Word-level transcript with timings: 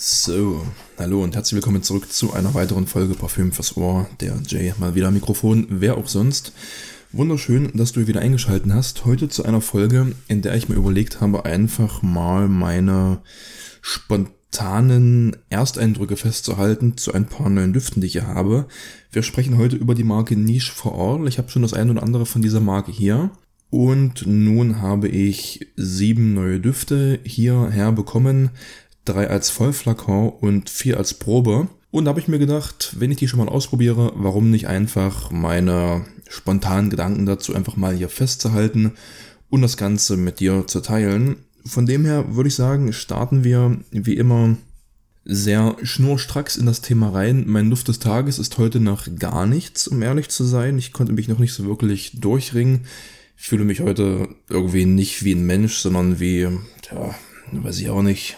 So, 0.00 0.64
hallo 0.96 1.24
und 1.24 1.34
herzlich 1.34 1.56
willkommen 1.56 1.82
zurück 1.82 2.12
zu 2.12 2.32
einer 2.32 2.54
weiteren 2.54 2.86
Folge 2.86 3.14
Parfüm 3.14 3.50
fürs 3.50 3.76
Ohr. 3.76 4.08
Der 4.20 4.40
Jay 4.46 4.72
mal 4.78 4.94
wieder 4.94 5.10
Mikrofon, 5.10 5.66
wer 5.70 5.96
auch 5.96 6.06
sonst. 6.06 6.52
Wunderschön, 7.10 7.72
dass 7.74 7.90
du 7.90 8.06
wieder 8.06 8.20
eingeschaltet 8.20 8.72
hast. 8.72 9.04
Heute 9.06 9.28
zu 9.28 9.44
einer 9.44 9.60
Folge, 9.60 10.14
in 10.28 10.40
der 10.40 10.54
ich 10.54 10.68
mir 10.68 10.76
überlegt 10.76 11.20
habe, 11.20 11.46
einfach 11.46 12.00
mal 12.00 12.46
meine 12.46 13.22
spontanen 13.82 15.36
Ersteindrücke 15.50 16.16
festzuhalten 16.16 16.96
zu 16.96 17.12
ein 17.12 17.26
paar 17.26 17.50
neuen 17.50 17.72
Düften, 17.72 18.00
die 18.00 18.06
ich 18.06 18.12
hier 18.12 18.28
habe. 18.28 18.68
Wir 19.10 19.24
sprechen 19.24 19.58
heute 19.58 19.74
über 19.74 19.96
die 19.96 20.04
Marke 20.04 20.36
Niche 20.36 20.72
for 20.72 20.94
All. 20.96 21.26
Ich 21.26 21.38
habe 21.38 21.50
schon 21.50 21.62
das 21.62 21.74
eine 21.74 21.90
oder 21.90 22.04
andere 22.04 22.24
von 22.24 22.40
dieser 22.40 22.60
Marke 22.60 22.92
hier. 22.92 23.32
Und 23.70 24.26
nun 24.26 24.80
habe 24.80 25.08
ich 25.08 25.66
sieben 25.74 26.34
neue 26.34 26.60
Düfte 26.60 27.18
hierher 27.24 27.90
bekommen 27.90 28.50
drei 29.08 29.28
als 29.28 29.50
Vollflakon 29.50 30.30
und 30.30 30.70
vier 30.70 30.98
als 30.98 31.14
Probe. 31.14 31.68
Und 31.90 32.04
da 32.04 32.10
habe 32.10 32.20
ich 32.20 32.28
mir 32.28 32.38
gedacht, 32.38 32.96
wenn 32.98 33.10
ich 33.10 33.18
die 33.18 33.28
schon 33.28 33.38
mal 33.38 33.48
ausprobiere, 33.48 34.12
warum 34.14 34.50
nicht 34.50 34.68
einfach 34.68 35.30
meine 35.30 36.04
spontanen 36.28 36.90
Gedanken 36.90 37.24
dazu 37.24 37.54
einfach 37.54 37.76
mal 37.76 37.94
hier 37.94 38.08
festzuhalten 38.08 38.92
und 39.48 39.62
das 39.62 39.76
Ganze 39.76 40.16
mit 40.16 40.40
dir 40.40 40.66
zu 40.66 40.80
teilen. 40.80 41.36
Von 41.64 41.86
dem 41.86 42.04
her 42.04 42.34
würde 42.34 42.48
ich 42.48 42.54
sagen, 42.54 42.92
starten 42.92 43.44
wir 43.44 43.78
wie 43.90 44.16
immer 44.16 44.56
sehr 45.24 45.76
schnurstracks 45.82 46.56
in 46.56 46.66
das 46.66 46.80
Thema 46.80 47.10
rein. 47.10 47.44
Mein 47.46 47.68
Duft 47.70 47.88
des 47.88 47.98
Tages 47.98 48.38
ist 48.38 48.56
heute 48.58 48.80
noch 48.80 49.06
gar 49.18 49.46
nichts, 49.46 49.86
um 49.86 50.02
ehrlich 50.02 50.28
zu 50.28 50.44
sein. 50.44 50.78
Ich 50.78 50.92
konnte 50.92 51.12
mich 51.12 51.28
noch 51.28 51.38
nicht 51.38 51.52
so 51.52 51.66
wirklich 51.66 52.20
durchringen. 52.20 52.86
Ich 53.36 53.46
fühle 53.46 53.64
mich 53.64 53.80
heute 53.80 54.28
irgendwie 54.48 54.86
nicht 54.86 55.24
wie 55.24 55.34
ein 55.34 55.46
Mensch, 55.46 55.76
sondern 55.76 56.18
wie, 56.18 56.48
tja, 56.82 57.14
weiß 57.52 57.78
ich 57.78 57.90
auch 57.90 58.02
nicht, 58.02 58.36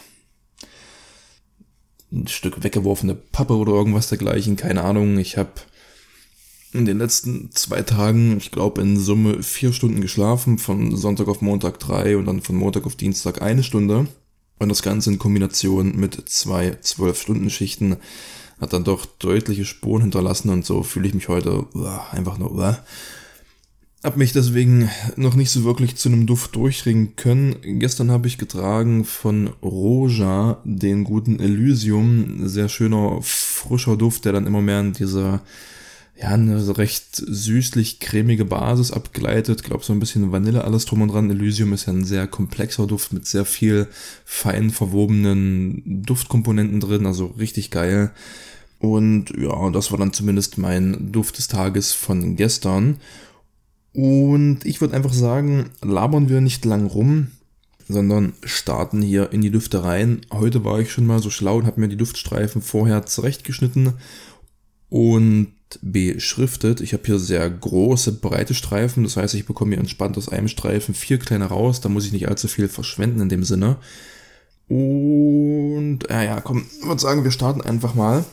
ein 2.12 2.26
Stück 2.26 2.62
weggeworfene 2.62 3.14
Pappe 3.14 3.56
oder 3.56 3.72
irgendwas 3.72 4.08
dergleichen, 4.08 4.56
keine 4.56 4.82
Ahnung. 4.82 5.18
Ich 5.18 5.36
habe 5.36 5.52
in 6.72 6.84
den 6.84 6.98
letzten 6.98 7.50
zwei 7.52 7.82
Tagen, 7.82 8.36
ich 8.36 8.50
glaube 8.50 8.80
in 8.82 8.98
Summe 8.98 9.42
vier 9.42 9.72
Stunden 9.72 10.00
geschlafen, 10.00 10.58
von 10.58 10.96
Sonntag 10.96 11.28
auf 11.28 11.42
Montag 11.42 11.78
drei 11.80 12.16
und 12.16 12.26
dann 12.26 12.40
von 12.40 12.56
Montag 12.56 12.86
auf 12.86 12.96
Dienstag 12.96 13.42
eine 13.42 13.62
Stunde. 13.62 14.06
Und 14.58 14.68
das 14.68 14.82
Ganze 14.82 15.10
in 15.10 15.18
Kombination 15.18 15.96
mit 15.96 16.28
zwei 16.28 16.76
Zwölf-Stunden-Schichten 16.80 17.96
hat 18.60 18.72
dann 18.72 18.84
doch 18.84 19.06
deutliche 19.06 19.64
Spuren 19.64 20.02
hinterlassen 20.02 20.50
und 20.50 20.66
so 20.66 20.82
fühle 20.82 21.08
ich 21.08 21.14
mich 21.14 21.28
heute 21.28 21.66
einfach 22.12 22.36
nur 22.36 22.50
hab 24.02 24.16
mich 24.16 24.32
deswegen 24.32 24.88
noch 25.16 25.34
nicht 25.34 25.50
so 25.50 25.64
wirklich 25.64 25.96
zu 25.96 26.08
einem 26.08 26.26
Duft 26.26 26.56
durchringen 26.56 27.16
können. 27.16 27.56
Gestern 27.78 28.10
habe 28.10 28.28
ich 28.28 28.38
getragen 28.38 29.04
von 29.04 29.48
Roja 29.62 30.58
den 30.64 31.04
guten 31.04 31.38
Elysium. 31.38 32.48
Sehr 32.48 32.70
schöner, 32.70 33.18
frischer 33.20 33.98
Duft, 33.98 34.24
der 34.24 34.32
dann 34.32 34.46
immer 34.46 34.62
mehr 34.62 34.80
in 34.80 34.94
dieser, 34.94 35.42
ja, 36.18 36.28
eine 36.28 36.78
recht 36.78 37.14
süßlich 37.14 38.00
cremige 38.00 38.46
Basis 38.46 38.90
abgleitet. 38.90 39.60
Ich 39.60 39.66
glaube, 39.66 39.84
so 39.84 39.92
ein 39.92 40.00
bisschen 40.00 40.32
Vanille 40.32 40.64
alles 40.64 40.86
drum 40.86 41.02
und 41.02 41.08
dran. 41.08 41.30
Elysium 41.30 41.74
ist 41.74 41.86
ja 41.86 41.92
ein 41.92 42.04
sehr 42.04 42.26
komplexer 42.26 42.86
Duft 42.86 43.12
mit 43.12 43.26
sehr 43.26 43.44
viel 43.44 43.86
fein 44.24 44.70
verwobenen 44.70 45.82
Duftkomponenten 46.06 46.80
drin. 46.80 47.04
Also 47.04 47.26
richtig 47.38 47.70
geil. 47.70 48.12
Und 48.78 49.34
ja, 49.36 49.68
das 49.68 49.90
war 49.90 49.98
dann 49.98 50.14
zumindest 50.14 50.56
mein 50.56 51.12
Duft 51.12 51.36
des 51.36 51.48
Tages 51.48 51.92
von 51.92 52.36
gestern. 52.36 52.96
Und 53.92 54.60
ich 54.64 54.80
würde 54.80 54.94
einfach 54.94 55.12
sagen, 55.12 55.70
labern 55.82 56.28
wir 56.28 56.40
nicht 56.40 56.64
lang 56.64 56.86
rum, 56.86 57.28
sondern 57.88 58.34
starten 58.44 59.02
hier 59.02 59.32
in 59.32 59.42
die 59.42 59.50
Düfte 59.50 59.82
rein. 59.82 60.20
Heute 60.32 60.64
war 60.64 60.78
ich 60.78 60.92
schon 60.92 61.06
mal 61.06 61.20
so 61.20 61.30
schlau 61.30 61.56
und 61.56 61.66
habe 61.66 61.80
mir 61.80 61.88
die 61.88 61.96
Duftstreifen 61.96 62.62
vorher 62.62 63.06
zurechtgeschnitten 63.06 63.94
und 64.88 65.52
beschriftet. 65.82 66.80
Ich 66.80 66.92
habe 66.92 67.04
hier 67.04 67.18
sehr 67.18 67.48
große, 67.48 68.12
breite 68.12 68.54
Streifen. 68.54 69.04
Das 69.04 69.16
heißt, 69.16 69.34
ich 69.34 69.46
bekomme 69.46 69.72
hier 69.72 69.80
entspannt 69.80 70.16
aus 70.18 70.28
einem 70.28 70.48
Streifen 70.48 70.94
vier 70.94 71.18
kleine 71.18 71.46
raus. 71.46 71.80
Da 71.80 71.88
muss 71.88 72.06
ich 72.06 72.12
nicht 72.12 72.28
allzu 72.28 72.48
viel 72.48 72.68
verschwenden 72.68 73.20
in 73.20 73.28
dem 73.28 73.44
Sinne. 73.44 73.76
Und, 74.68 76.00
ja, 76.08 76.22
ja, 76.22 76.40
komm, 76.40 76.64
ich 76.80 76.86
würde 76.86 77.00
sagen, 77.00 77.24
wir 77.24 77.32
starten 77.32 77.60
einfach 77.60 77.94
mal. 77.94 78.24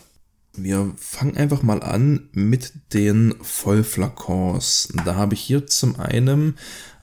Wir 0.57 0.91
fangen 0.97 1.38
einfach 1.38 1.62
mal 1.62 1.84
an 1.84 2.29
mit 2.31 2.73
den 2.94 3.35
Vollflakons. 3.41 4.90
Da 5.06 5.16
habe 5.16 5.35
ich 5.35 5.41
hier 5.41 5.68
zum 5.68 6.00
einen 6.00 6.56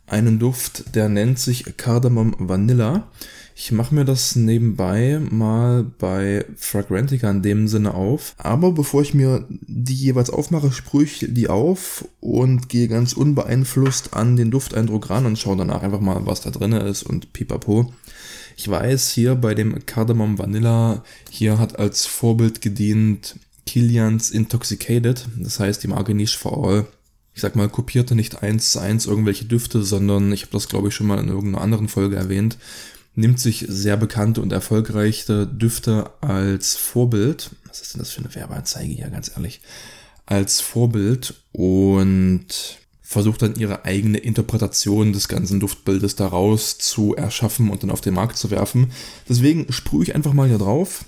einen 0.07 0.41
Duft, 0.41 0.97
der 0.97 1.09
nennt 1.09 1.39
sich 1.39 1.77
Cardamom 1.77 2.35
Vanilla. 2.39 3.09
Ich 3.55 3.71
mache 3.71 3.95
mir 3.95 4.05
das 4.05 4.35
nebenbei 4.35 5.21
mal 5.31 5.85
bei 5.85 6.45
Fragrantica 6.57 7.31
in 7.31 7.43
dem 7.43 7.69
Sinne 7.69 7.95
auf. 7.95 8.35
Aber 8.39 8.73
bevor 8.73 9.03
ich 9.03 9.15
mir 9.15 9.47
die 9.49 9.95
jeweils 9.95 10.31
aufmache, 10.31 10.73
sprühe 10.73 11.05
ich 11.05 11.25
die 11.29 11.49
auf 11.49 12.05
und 12.19 12.69
gehe 12.69 12.89
ganz 12.89 13.13
unbeeinflusst 13.13 14.15
an 14.15 14.35
den 14.35 14.51
Dufteindruck 14.51 15.11
ran 15.11 15.27
und 15.27 15.39
schaue 15.39 15.57
danach 15.57 15.83
einfach 15.83 16.01
mal, 16.01 16.27
was 16.27 16.41
da 16.41 16.51
drin 16.51 16.73
ist 16.73 17.05
und 17.05 17.33
pipapo. 17.33 17.93
Ich 18.57 18.69
weiß 18.69 19.11
hier 19.11 19.37
bei 19.37 19.55
dem 19.55 19.87
Cardamom 19.87 20.39
Vanilla, 20.39 21.05
hier 21.31 21.59
hat 21.59 21.79
als 21.79 22.07
Vorbild 22.07 22.61
gedient 22.61 23.37
Kilians 23.67 24.31
Intoxicated. 24.31 25.27
Das 25.39 25.61
heißt, 25.61 25.83
die 25.83 25.89
Marke 25.89 26.15
Niche 26.15 26.39
for 26.39 26.67
All, 26.67 26.87
ich 27.35 27.41
sag 27.41 27.57
mal, 27.57 27.69
kopierte 27.69 28.15
nicht 28.15 28.43
eins 28.43 28.73
zu 28.73 28.79
eins 28.79 29.07
irgendwelche 29.07 29.45
Düfte, 29.45 29.83
sondern 29.83 30.33
ich 30.33 30.43
habe 30.43 30.53
das 30.53 30.69
glaube 30.69 30.89
ich 30.89 30.95
schon 30.95 31.07
mal 31.07 31.19
in 31.19 31.29
irgendeiner 31.29 31.63
anderen 31.63 31.89
Folge 31.89 32.17
erwähnt, 32.17 32.59
nimmt 33.15 33.41
sich 33.41 33.65
sehr 33.69 33.97
bekannte 33.97 34.41
und 34.41 34.53
erfolgreiche 34.53 35.47
Düfte 35.47 36.11
als 36.21 36.77
Vorbild. 36.77 37.51
Was 37.69 37.81
ist 37.81 37.95
denn 37.95 38.01
das 38.01 38.11
für 38.11 38.21
eine 38.21 38.35
Werbeanzeige 38.35 38.93
hier, 38.93 39.11
ganz 39.11 39.31
ehrlich? 39.35 39.61
Als 40.27 40.61
Vorbild 40.61 41.35
und 41.53 42.79
versucht 43.03 43.43
dann 43.43 43.55
ihre 43.55 43.85
eigene 43.85 44.19
Interpretation 44.19 45.13
des 45.13 45.29
ganzen 45.29 45.61
Duftbildes 45.61 46.17
daraus 46.17 46.79
zu 46.79 47.15
erschaffen 47.15 47.71
und 47.71 47.83
dann 47.83 47.91
auf 47.91 48.01
den 48.01 48.15
Markt 48.15 48.37
zu 48.37 48.51
werfen. 48.51 48.91
Deswegen 49.29 49.71
sprühe 49.73 50.03
ich 50.03 50.15
einfach 50.15 50.33
mal 50.33 50.49
hier 50.49 50.59
drauf. 50.59 51.05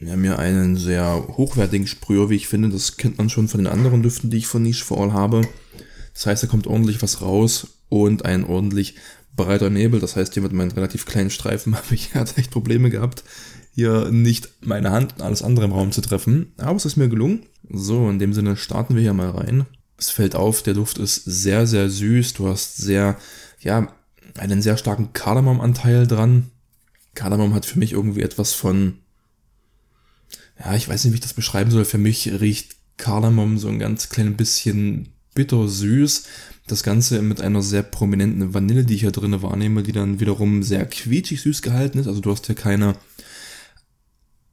Wir 0.00 0.12
haben 0.12 0.22
hier 0.22 0.38
einen 0.38 0.78
sehr 0.78 1.26
hochwertigen 1.36 1.86
Sprüher, 1.86 2.30
wie 2.30 2.36
ich 2.36 2.48
finde. 2.48 2.70
Das 2.70 2.96
kennt 2.96 3.18
man 3.18 3.28
schon 3.28 3.48
von 3.48 3.62
den 3.62 3.70
anderen 3.70 4.02
Düften, 4.02 4.30
die 4.30 4.38
ich 4.38 4.46
von 4.46 4.62
Niche 4.62 4.82
for 4.82 4.98
All 4.98 5.12
habe. 5.12 5.42
Das 6.14 6.24
heißt, 6.24 6.42
da 6.42 6.46
kommt 6.46 6.66
ordentlich 6.66 7.02
was 7.02 7.20
raus 7.20 7.66
und 7.90 8.24
ein 8.24 8.44
ordentlich 8.44 8.94
breiter 9.36 9.68
Nebel. 9.68 10.00
Das 10.00 10.16
heißt, 10.16 10.32
hier 10.32 10.42
mit 10.42 10.54
meinen 10.54 10.70
relativ 10.70 11.04
kleinen 11.04 11.28
Streifen 11.28 11.74
habe 11.76 11.94
ich 11.94 12.14
halt 12.14 12.38
echt 12.38 12.50
Probleme 12.50 12.88
gehabt, 12.88 13.24
hier 13.74 14.10
nicht 14.10 14.48
meine 14.62 14.90
Hand 14.90 15.16
und 15.16 15.22
alles 15.22 15.42
andere 15.42 15.66
im 15.66 15.72
Raum 15.72 15.92
zu 15.92 16.00
treffen. 16.00 16.54
Aber 16.56 16.76
es 16.76 16.86
ist 16.86 16.96
mir 16.96 17.10
gelungen. 17.10 17.44
So, 17.68 18.08
in 18.08 18.18
dem 18.18 18.32
Sinne 18.32 18.56
starten 18.56 18.94
wir 18.94 19.02
hier 19.02 19.12
mal 19.12 19.30
rein. 19.30 19.66
Es 19.98 20.08
fällt 20.08 20.34
auf, 20.34 20.62
der 20.62 20.72
Duft 20.72 20.96
ist 20.96 21.24
sehr, 21.26 21.66
sehr 21.66 21.90
süß. 21.90 22.32
Du 22.32 22.48
hast 22.48 22.78
sehr, 22.78 23.18
ja, 23.60 23.92
einen 24.38 24.62
sehr 24.62 24.78
starken 24.78 25.12
Kardamom-Anteil 25.12 26.06
dran. 26.06 26.50
Kardamom 27.14 27.52
hat 27.52 27.66
für 27.66 27.78
mich 27.78 27.92
irgendwie 27.92 28.22
etwas 28.22 28.54
von 28.54 28.94
ja, 30.60 30.74
ich 30.76 30.88
weiß 30.88 31.04
nicht, 31.04 31.12
wie 31.12 31.16
ich 31.16 31.22
das 31.22 31.34
beschreiben 31.34 31.70
soll. 31.70 31.84
Für 31.84 31.98
mich 31.98 32.30
riecht 32.40 32.76
Kardamom 32.96 33.58
so 33.58 33.68
ein 33.68 33.78
ganz 33.78 34.10
klein 34.10 34.36
bisschen 34.36 35.08
bittersüß. 35.34 36.24
Das 36.66 36.82
Ganze 36.82 37.22
mit 37.22 37.40
einer 37.40 37.62
sehr 37.62 37.82
prominenten 37.82 38.54
Vanille, 38.54 38.84
die 38.84 38.94
ich 38.94 39.00
hier 39.00 39.10
drin 39.10 39.42
wahrnehme, 39.42 39.82
die 39.82 39.92
dann 39.92 40.20
wiederum 40.20 40.62
sehr 40.62 40.84
quietschig 40.86 41.40
süß 41.40 41.62
gehalten 41.62 41.98
ist. 41.98 42.06
Also 42.06 42.20
du 42.20 42.30
hast 42.30 42.46
hier 42.46 42.54
keine 42.54 42.94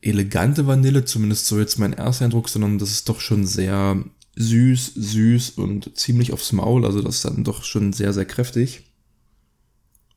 elegante 0.02 0.66
Vanille, 0.66 1.06
zumindest 1.06 1.48
so 1.48 1.60
jetzt 1.60 1.78
mein 1.78 1.94
erster 1.94 2.26
Eindruck, 2.26 2.50
sondern 2.50 2.78
das 2.80 2.92
ist 2.92 3.10
doch 3.10 3.20
schon 3.20 3.46
sehr 3.46 4.02
süß, 4.36 4.94
süß 4.96 5.50
und 5.52 5.98
ziemlich 5.98 6.32
aufs 6.32 6.54
Maul. 6.54 6.86
Also 6.86 7.02
das 7.02 7.18
ist 7.18 7.26
dann 7.26 7.44
doch 7.44 7.64
schon 7.64 7.92
sehr, 7.92 8.14
sehr 8.14 8.26
kräftig. 8.26 8.87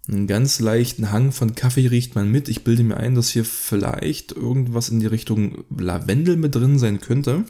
Einen 0.09 0.27
ganz 0.27 0.61
leichten 0.61 1.12
Hang 1.12 1.31
von 1.31 1.55
Kaffee 1.55 1.87
riecht 1.87 2.15
man 2.15 2.31
mit. 2.31 2.49
Ich 2.49 2.65
bilde 2.65 2.83
mir 2.83 2.97
ein, 2.97 3.15
dass 3.15 3.31
hier 3.31 3.44
vielleicht 3.44 4.33
irgendwas 4.33 4.88
in 4.88 5.00
die 5.00 5.06
Richtung 5.06 5.64
Lavendel 5.76 6.37
mit 6.37 6.55
drin 6.55 6.79
sein 6.79 7.00
könnte. 7.00 7.44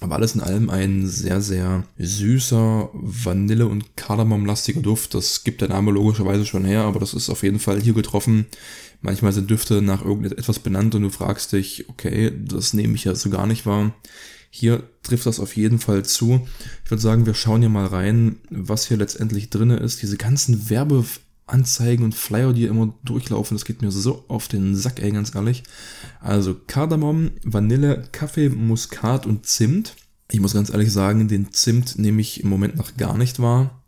Aber 0.00 0.16
alles 0.16 0.34
in 0.34 0.40
allem 0.40 0.70
ein 0.70 1.06
sehr, 1.06 1.42
sehr 1.42 1.84
süßer 1.98 2.88
Vanille- 2.94 3.68
und 3.68 3.96
Kardamom-lastiger 3.96 4.80
Duft. 4.80 5.14
Das 5.14 5.44
gibt 5.44 5.60
der 5.60 5.68
Name 5.68 5.90
logischerweise 5.90 6.46
schon 6.46 6.64
her, 6.64 6.82
aber 6.82 7.00
das 7.00 7.12
ist 7.12 7.28
auf 7.28 7.42
jeden 7.42 7.58
Fall 7.58 7.80
hier 7.80 7.92
getroffen. 7.92 8.46
Manchmal 9.02 9.32
sind 9.32 9.50
Düfte 9.50 9.82
nach 9.82 10.02
irgendetwas 10.02 10.58
benannt 10.58 10.94
und 10.94 11.02
du 11.02 11.10
fragst 11.10 11.52
dich, 11.52 11.88
okay, 11.90 12.32
das 12.34 12.72
nehme 12.72 12.94
ich 12.94 13.04
ja 13.04 13.14
so 13.14 13.28
gar 13.28 13.46
nicht 13.46 13.66
wahr. 13.66 13.94
Hier 14.50 14.82
trifft 15.02 15.26
das 15.26 15.40
auf 15.40 15.56
jeden 15.56 15.78
Fall 15.78 16.04
zu. 16.04 16.46
Ich 16.84 16.90
würde 16.90 17.02
sagen, 17.02 17.24
wir 17.24 17.34
schauen 17.34 17.60
hier 17.60 17.70
mal 17.70 17.86
rein, 17.86 18.36
was 18.50 18.88
hier 18.88 18.96
letztendlich 18.96 19.48
drin 19.48 19.70
ist. 19.70 20.02
Diese 20.02 20.16
ganzen 20.16 20.68
Werbe 20.68 21.04
Anzeigen 21.46 22.04
und 22.04 22.14
Flyer, 22.14 22.52
die 22.52 22.64
immer 22.64 22.94
durchlaufen. 23.04 23.56
Das 23.56 23.64
geht 23.64 23.82
mir 23.82 23.90
so 23.90 24.24
auf 24.28 24.48
den 24.48 24.74
Sack, 24.76 25.00
ey, 25.00 25.10
ganz 25.10 25.34
ehrlich. 25.34 25.64
Also 26.20 26.54
Kardamom, 26.66 27.32
Vanille, 27.42 28.08
Kaffee, 28.12 28.48
Muskat 28.48 29.26
und 29.26 29.46
Zimt. 29.46 29.96
Ich 30.30 30.40
muss 30.40 30.54
ganz 30.54 30.70
ehrlich 30.70 30.92
sagen, 30.92 31.28
den 31.28 31.52
Zimt 31.52 31.98
nehme 31.98 32.20
ich 32.20 32.42
im 32.42 32.48
Moment 32.48 32.76
noch 32.76 32.96
gar 32.96 33.16
nicht 33.16 33.40
wahr. 33.40 33.82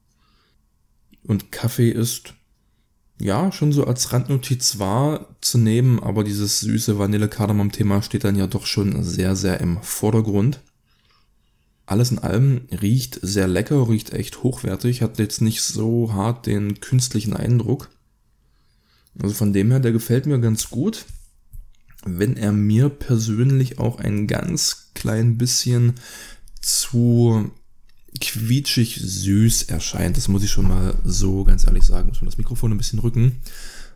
Und 1.22 1.52
Kaffee 1.52 1.90
ist 1.90 2.34
ja, 3.20 3.52
schon 3.52 3.72
so 3.72 3.84
als 3.84 4.12
Randnotiz 4.12 4.78
wahrzunehmen, 4.78 6.00
aber 6.00 6.24
dieses 6.24 6.60
süße 6.60 6.98
Vanille-Kardamom-Thema 6.98 8.02
steht 8.02 8.24
dann 8.24 8.36
ja 8.36 8.46
doch 8.46 8.66
schon 8.66 9.02
sehr, 9.04 9.36
sehr 9.36 9.60
im 9.60 9.80
Vordergrund. 9.82 10.60
Alles 11.86 12.10
in 12.10 12.18
allem 12.18 12.62
riecht 12.80 13.18
sehr 13.22 13.48
lecker, 13.48 13.88
riecht 13.88 14.12
echt 14.12 14.42
hochwertig, 14.42 15.02
hat 15.02 15.18
jetzt 15.18 15.40
nicht 15.40 15.62
so 15.62 16.12
hart 16.12 16.46
den 16.46 16.80
künstlichen 16.80 17.34
Eindruck. 17.34 17.90
Also 19.20 19.34
von 19.34 19.52
dem 19.52 19.70
her, 19.70 19.80
der 19.80 19.92
gefällt 19.92 20.26
mir 20.26 20.40
ganz 20.40 20.70
gut. 20.70 21.04
Wenn 22.04 22.36
er 22.36 22.52
mir 22.52 22.88
persönlich 22.88 23.78
auch 23.78 23.98
ein 23.98 24.26
ganz 24.26 24.90
klein 24.94 25.38
bisschen 25.38 25.94
zu 26.60 27.50
quietschig 28.20 29.00
süß 29.02 29.64
erscheint. 29.64 30.16
Das 30.16 30.28
muss 30.28 30.44
ich 30.44 30.50
schon 30.50 30.68
mal 30.68 30.94
so 31.04 31.44
ganz 31.44 31.66
ehrlich 31.66 31.84
sagen. 31.84 32.08
Muss 32.08 32.20
man 32.20 32.26
das 32.26 32.38
Mikrofon 32.38 32.72
ein 32.72 32.78
bisschen 32.78 32.98
rücken. 32.98 33.36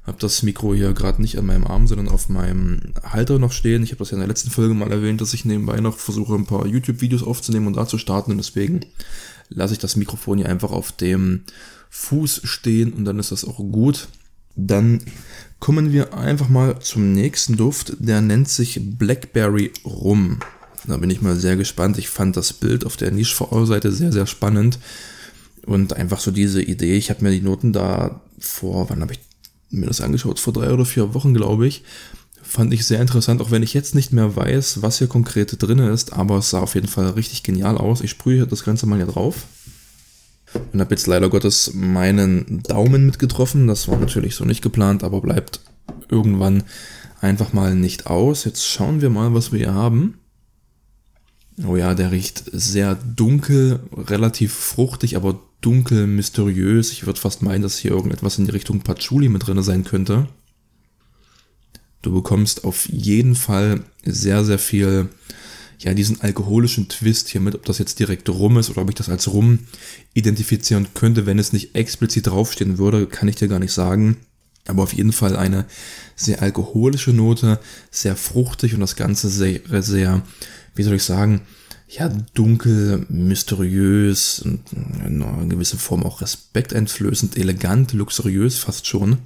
Hab 0.05 0.21
das 0.21 0.45
Mikro 0.45 0.73
hier 0.73 0.93
gerade 0.93 1.21
nicht 1.21 1.37
an 1.37 1.47
meinem 1.47 1.67
Arm, 1.67 1.89
sondern 1.89 2.09
auf 2.09 2.29
meinem 2.29 2.81
Halter 3.03 3.41
noch 3.41 3.53
stehen. 3.53 3.83
Ich 3.83 3.91
habe 3.91 3.99
das 3.99 4.11
ja 4.11 4.15
in 4.15 4.21
der 4.21 4.29
letzten 4.29 4.51
Folge 4.51 4.73
mal 4.73 4.93
erwähnt, 4.93 5.21
dass 5.21 5.35
ich 5.35 5.45
nebenbei 5.45 5.81
noch 5.81 5.99
versuche, 5.99 6.35
ein 6.35 6.47
paar 6.47 6.67
YouTube-Videos 6.67 7.25
aufzunehmen 7.25 7.67
und 7.67 7.77
da 7.77 7.87
zu 7.87 7.99
starten. 7.99 8.31
Und 8.31 8.39
deswegen 8.39 8.81
lasse 9.49 9.73
ich 9.73 9.81
das 9.81 9.97
Mikrofon 9.97 10.39
hier 10.39 10.49
einfach 10.49 10.71
auf 10.71 10.93
dem 10.93 11.43
Fuß 11.91 12.43
stehen 12.45 12.93
und 12.93 13.05
dann 13.05 13.19
ist 13.19 13.33
das 13.33 13.45
auch 13.45 13.59
gut. 13.59 14.09
Dann 14.55 15.03
kommen 15.59 15.93
wir 15.93 16.15
einfach 16.15 16.49
mal 16.49 16.79
zum 16.79 17.13
nächsten 17.13 17.57
Duft. 17.57 17.95
Der 17.99 18.21
nennt 18.21 18.49
sich 18.49 18.81
Blackberry 18.83 19.73
Rum. 19.85 20.39
Da 20.87 20.97
bin 20.97 21.11
ich 21.11 21.23
mal 21.23 21.37
sehr 21.37 21.57
gespannt. 21.57 21.99
Ich 21.99 22.09
fand 22.09 22.37
das 22.37 22.53
Bild 22.53 22.87
auf 22.87 22.97
der 22.97 23.11
Niche-VO-Seite 23.11 23.93
sehr, 23.93 24.13
sehr 24.13 24.27
spannend. 24.27 24.79
Und 25.65 25.95
einfach 25.95 26.21
so 26.21 26.31
diese 26.31 26.63
Idee. 26.63 26.97
Ich 26.97 27.11
habe 27.11 27.25
mir 27.25 27.33
die 27.33 27.41
Noten 27.41 27.73
da 27.73 28.21
vor, 28.39 28.89
wann 28.89 29.01
habe 29.01 29.15
ich 29.15 29.21
mir 29.71 29.87
das 29.87 30.01
angeschaut? 30.01 30.39
Vor 30.39 30.53
drei 30.53 30.71
oder 30.71 30.85
vier 30.85 31.13
Wochen, 31.15 31.35
glaube 31.35 31.67
ich. 31.67 31.83
Fand 32.43 32.73
ich 32.73 32.87
sehr 32.87 33.01
interessant, 33.01 33.41
auch 33.41 33.51
wenn 33.51 33.65
ich 33.65 33.75
jetzt 33.75 33.97
nicht 33.97 34.13
mehr 34.13 34.37
weiß, 34.37 34.81
was 34.81 34.99
hier 34.99 35.09
konkret 35.09 35.61
drin 35.61 35.81
ist. 35.81 36.13
Aber 36.13 36.39
es 36.39 36.51
sah 36.51 36.61
auf 36.61 36.77
jeden 36.77 36.87
Fall 36.87 37.09
richtig 37.11 37.43
genial 37.43 37.77
aus. 37.77 38.01
Ich 38.01 38.11
sprühe 38.11 38.47
das 38.47 38.65
Ganze 38.65 38.87
mal 38.87 38.97
hier 38.97 39.07
drauf. 39.07 39.47
Und 40.73 40.81
habe 40.81 40.95
jetzt 40.95 41.09
leider 41.09 41.29
Gottes 41.29 41.73
meinen 41.75 42.63
Daumen 42.63 43.05
mitgetroffen. 43.05 43.67
Das 43.67 43.89
war 43.89 43.99
natürlich 43.99 44.37
so 44.37 44.45
nicht 44.45 44.63
geplant, 44.63 45.03
aber 45.03 45.21
bleibt 45.21 45.61
irgendwann 46.09 46.63
einfach 47.21 47.53
mal 47.53 47.75
nicht 47.75 48.07
aus. 48.07 48.45
Jetzt 48.45 48.65
schauen 48.65 49.01
wir 49.01 49.11
mal, 49.11 49.35
was 49.35 49.51
wir 49.51 49.59
hier 49.59 49.75
haben. 49.75 50.19
Oh 51.65 51.77
ja, 51.77 51.95
der 51.95 52.13
riecht 52.13 52.45
sehr 52.53 52.95
dunkel, 52.95 53.81
relativ 53.97 54.53
fruchtig, 54.53 55.17
aber 55.17 55.41
dunkel, 55.63 56.07
mysteriös. 56.07 56.93
Ich 56.93 57.07
würde 57.07 57.21
fast 57.21 57.43
meinen, 57.43 57.63
dass 57.63 57.79
hier 57.79 57.93
irgendetwas 57.93 58.39
in 58.39 58.45
die 58.45 58.51
Richtung 58.51 58.81
Patchouli 58.81 59.29
mit 59.29 59.47
drin 59.47 59.63
sein 59.63 59.85
könnte. 59.85 60.29
Du 62.03 62.13
bekommst 62.13 62.65
auf 62.65 62.89
jeden 62.89 63.35
Fall 63.35 63.81
sehr, 64.05 64.45
sehr 64.45 64.59
viel, 64.59 65.09
ja, 65.79 65.95
diesen 65.95 66.21
alkoholischen 66.21 66.89
Twist 66.89 67.29
hier 67.29 67.41
mit, 67.41 67.55
ob 67.55 67.65
das 67.65 67.79
jetzt 67.79 67.99
direkt 67.99 68.29
Rum 68.29 68.59
ist 68.59 68.71
oder 68.71 68.83
ob 68.83 68.91
ich 68.91 68.95
das 68.95 69.09
als 69.09 69.33
Rum 69.33 69.61
identifizieren 70.15 70.89
könnte, 70.95 71.27
wenn 71.27 71.39
es 71.39 71.53
nicht 71.53 71.75
explizit 71.75 72.27
draufstehen 72.27 72.79
würde, 72.79 73.07
kann 73.07 73.29
ich 73.29 73.37
dir 73.37 73.49
gar 73.49 73.59
nicht 73.59 73.73
sagen. 73.73 74.19
Aber 74.69 74.83
auf 74.83 74.93
jeden 74.93 75.13
Fall 75.13 75.37
eine 75.37 75.65
sehr 76.17 76.43
alkoholische 76.43 77.13
Note, 77.13 77.61
sehr 77.91 78.17
fruchtig 78.17 78.75
und 78.75 78.81
das 78.81 78.97
Ganze 78.97 79.29
sehr, 79.29 79.61
sehr 79.83 80.23
wie 80.77 80.83
soll 80.83 80.95
ich 80.95 81.03
sagen, 81.03 81.43
ja, 81.89 82.09
dunkel, 82.35 83.07
mysteriös 83.09 84.41
in 84.41 85.23
einer 85.23 85.47
gewissen 85.47 85.79
Form 85.79 86.03
auch 86.03 86.21
respekteinflößend, 86.21 87.37
elegant, 87.37 87.93
luxuriös 87.93 88.59
fast 88.59 88.87
schon. 88.87 89.19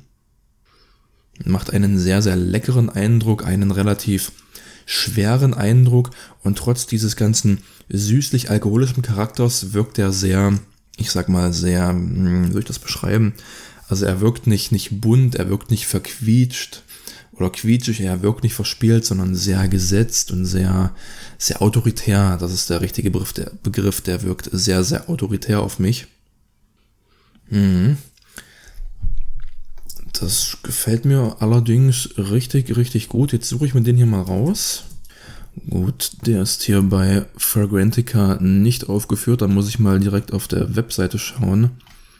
Macht 1.44 1.72
einen 1.72 1.98
sehr, 1.98 2.20
sehr 2.20 2.36
leckeren 2.36 2.90
Eindruck, 2.90 3.46
einen 3.46 3.70
relativ 3.70 4.32
schweren 4.84 5.54
Eindruck 5.54 6.10
und 6.42 6.58
trotz 6.58 6.86
dieses 6.86 7.16
ganzen 7.16 7.58
süßlich-alkoholischen 7.88 9.02
Charakters 9.02 9.72
wirkt 9.72 9.98
er 9.98 10.12
sehr, 10.12 10.58
ich 10.96 11.10
sag 11.10 11.28
mal, 11.28 11.52
sehr, 11.52 11.88
hm, 11.88 12.48
wie 12.48 12.52
soll 12.52 12.60
ich 12.60 12.66
das 12.66 12.78
beschreiben? 12.78 13.34
Also 13.88 14.04
er 14.04 14.20
wirkt 14.20 14.46
nicht, 14.46 14.70
nicht 14.70 15.00
bunt, 15.00 15.34
er 15.34 15.48
wirkt 15.48 15.70
nicht 15.70 15.86
verquietscht, 15.86 16.82
oder 17.40 17.50
quietschig, 17.50 18.00
er 18.00 18.22
wirkt 18.22 18.42
nicht 18.42 18.54
verspielt, 18.54 19.04
sondern 19.04 19.34
sehr 19.34 19.66
gesetzt 19.68 20.30
und 20.30 20.44
sehr, 20.44 20.94
sehr 21.38 21.62
autoritär. 21.62 22.36
Das 22.38 22.52
ist 22.52 22.68
der 22.68 22.82
richtige 22.82 23.10
Begriff, 23.10 23.32
der, 23.32 23.50
Begriff, 23.62 24.02
der 24.02 24.22
wirkt 24.22 24.50
sehr, 24.52 24.84
sehr 24.84 25.08
autoritär 25.08 25.60
auf 25.60 25.78
mich. 25.78 26.06
Mhm. 27.48 27.96
Das 30.12 30.58
gefällt 30.62 31.06
mir 31.06 31.36
allerdings 31.40 32.10
richtig, 32.18 32.76
richtig 32.76 33.08
gut. 33.08 33.32
Jetzt 33.32 33.48
suche 33.48 33.64
ich 33.64 33.74
mir 33.74 33.82
den 33.82 33.96
hier 33.96 34.06
mal 34.06 34.20
raus. 34.20 34.84
Gut, 35.68 36.12
der 36.26 36.42
ist 36.42 36.62
hier 36.62 36.82
bei 36.82 37.24
Fragrantica 37.36 38.36
nicht 38.40 38.88
aufgeführt. 38.88 39.40
Da 39.40 39.48
muss 39.48 39.68
ich 39.68 39.78
mal 39.78 39.98
direkt 39.98 40.32
auf 40.32 40.46
der 40.46 40.76
Webseite 40.76 41.18
schauen. 41.18 41.70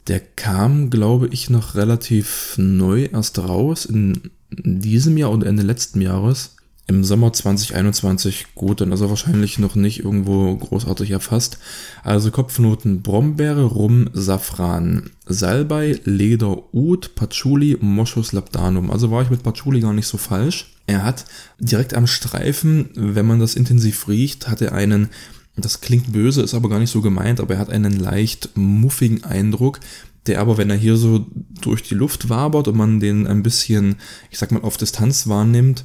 Der 0.09 0.21
kam, 0.21 0.89
glaube 0.89 1.29
ich, 1.29 1.51
noch 1.51 1.75
relativ 1.75 2.55
neu 2.57 3.05
erst 3.13 3.39
raus 3.39 3.85
in 3.85 4.31
diesem 4.51 5.17
Jahr 5.17 5.31
und 5.31 5.45
Ende 5.45 5.63
letzten 5.63 6.01
Jahres. 6.01 6.57
Im 6.87 7.05
Sommer 7.05 7.33
2021, 7.33 8.47
gut, 8.57 8.81
dann 8.81 8.91
ist 8.91 9.01
er 9.01 9.11
wahrscheinlich 9.11 9.61
noch 9.61 9.77
nicht 9.77 10.03
irgendwo 10.03 10.57
großartig 10.57 11.13
erfasst. 11.13 11.59
Also 12.03 12.33
Kopfnoten 12.33 13.03
Brombeere, 13.03 13.63
Rum, 13.63 14.11
Safran, 14.13 15.11
Salbei, 15.25 16.01
Leder, 16.03 16.75
Oud, 16.75 17.15
Patchouli, 17.15 17.79
Moschus, 17.81 18.33
Labdanum. 18.33 18.91
Also 18.91 19.13
war 19.13 19.23
ich 19.23 19.31
mit 19.31 19.45
Patchouli 19.45 19.81
gar 19.81 19.93
nicht 19.93 20.09
so 20.09 20.19
falsch. 20.19 20.75
Er 20.87 21.05
hat 21.05 21.27
direkt 21.61 21.95
am 21.95 22.09
Streifen, 22.09 22.89
wenn 22.97 23.27
man 23.27 23.39
das 23.39 23.55
intensiv 23.55 24.09
riecht, 24.09 24.49
hat 24.49 24.61
er 24.61 24.73
einen 24.73 25.11
das 25.57 25.81
klingt 25.81 26.13
böse, 26.13 26.43
ist 26.43 26.55
aber 26.55 26.69
gar 26.69 26.79
nicht 26.79 26.91
so 26.91 27.01
gemeint, 27.01 27.41
aber 27.41 27.55
er 27.55 27.61
hat 27.61 27.71
einen 27.71 27.99
leicht 27.99 28.51
muffigen 28.55 29.25
Eindruck, 29.25 29.81
der 30.27 30.41
aber, 30.41 30.59
wenn 30.59 30.71
er 30.71 30.77
hier 30.77 30.97
so 30.97 31.27
durch 31.61 31.83
die 31.83 31.95
Luft 31.95 32.29
wabert 32.29 32.69
und 32.69 32.77
man 32.77 33.01
den 33.01 33.27
ein 33.27 33.43
bisschen, 33.43 33.97
ich 34.31 34.39
sag 34.39 34.53
mal, 34.53 34.63
auf 34.63 34.77
Distanz 34.77 35.27
wahrnimmt, 35.27 35.85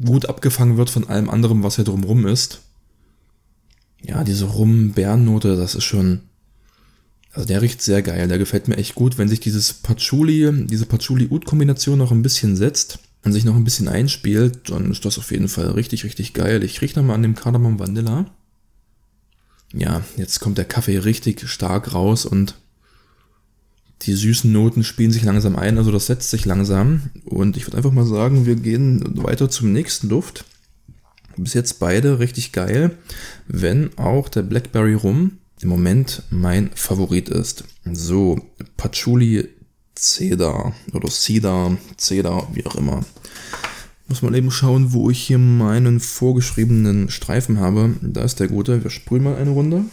gut 0.00 0.26
abgefangen 0.26 0.76
wird 0.76 0.90
von 0.90 1.08
allem 1.08 1.30
anderen, 1.30 1.62
was 1.62 1.76
hier 1.76 1.84
drumrum 1.84 2.26
ist. 2.26 2.60
Ja, 4.02 4.24
diese 4.24 4.46
Rum-Bärennote, 4.46 5.56
das 5.56 5.74
ist 5.74 5.84
schon, 5.84 6.20
also 7.32 7.46
der 7.46 7.62
riecht 7.62 7.82
sehr 7.82 8.02
geil, 8.02 8.28
der 8.28 8.38
gefällt 8.38 8.68
mir 8.68 8.76
echt 8.76 8.94
gut, 8.94 9.16
wenn 9.16 9.28
sich 9.28 9.40
dieses 9.40 9.72
Patchouli, 9.72 10.66
diese 10.66 10.86
Patchouli-Ud-Kombination 10.86 11.98
noch 11.98 12.10
ein 12.10 12.22
bisschen 12.22 12.56
setzt 12.56 12.98
und 13.24 13.32
sich 13.32 13.44
noch 13.44 13.54
ein 13.54 13.64
bisschen 13.64 13.88
einspielt, 13.88 14.70
dann 14.70 14.90
ist 14.90 15.04
das 15.04 15.18
auf 15.18 15.30
jeden 15.30 15.48
Fall 15.48 15.70
richtig, 15.70 16.04
richtig 16.04 16.34
geil. 16.34 16.62
Ich 16.64 16.82
rieche 16.82 16.98
nochmal 16.98 17.16
an 17.16 17.22
dem 17.22 17.36
Kardamom 17.36 17.78
Vanilla. 17.78 18.26
Ja, 19.72 20.02
jetzt 20.16 20.40
kommt 20.40 20.58
der 20.58 20.66
Kaffee 20.66 20.98
richtig 20.98 21.48
stark 21.48 21.94
raus 21.94 22.26
und 22.26 22.56
die 24.06 24.14
süßen 24.14 24.50
Noten 24.50 24.84
spielen 24.84 25.10
sich 25.10 25.22
langsam 25.22 25.56
ein, 25.56 25.78
also 25.78 25.90
das 25.90 26.06
setzt 26.06 26.30
sich 26.30 26.44
langsam. 26.44 27.10
Und 27.24 27.56
ich 27.56 27.66
würde 27.66 27.76
einfach 27.76 27.92
mal 27.92 28.06
sagen, 28.06 28.46
wir 28.46 28.56
gehen 28.56 29.22
weiter 29.22 29.48
zum 29.48 29.72
nächsten 29.72 30.08
Duft. 30.08 30.44
Bis 31.36 31.54
jetzt 31.54 31.78
beide 31.78 32.18
richtig 32.18 32.52
geil, 32.52 32.96
wenn 33.48 33.96
auch 33.96 34.28
der 34.28 34.42
Blackberry 34.42 34.94
Rum 34.94 35.38
im 35.60 35.68
Moment 35.68 36.24
mein 36.30 36.70
Favorit 36.74 37.28
ist. 37.28 37.64
So, 37.90 38.38
Patchouli 38.76 39.48
Cedar 39.96 40.74
oder 40.92 41.08
Cedar, 41.08 41.76
Cedar, 41.96 42.48
wie 42.52 42.66
auch 42.66 42.74
immer. 42.74 43.04
Muss 44.08 44.22
mal 44.22 44.34
eben 44.34 44.50
schauen, 44.50 44.92
wo 44.92 45.10
ich 45.10 45.22
hier 45.22 45.38
meinen 45.38 46.00
vorgeschriebenen 46.00 47.08
Streifen 47.08 47.60
habe. 47.60 47.94
Da 48.02 48.22
ist 48.22 48.40
der 48.40 48.48
gute. 48.48 48.82
Wir 48.82 48.90
sprühen 48.90 49.22
mal 49.22 49.36
eine 49.36 49.50
Runde. 49.50 49.84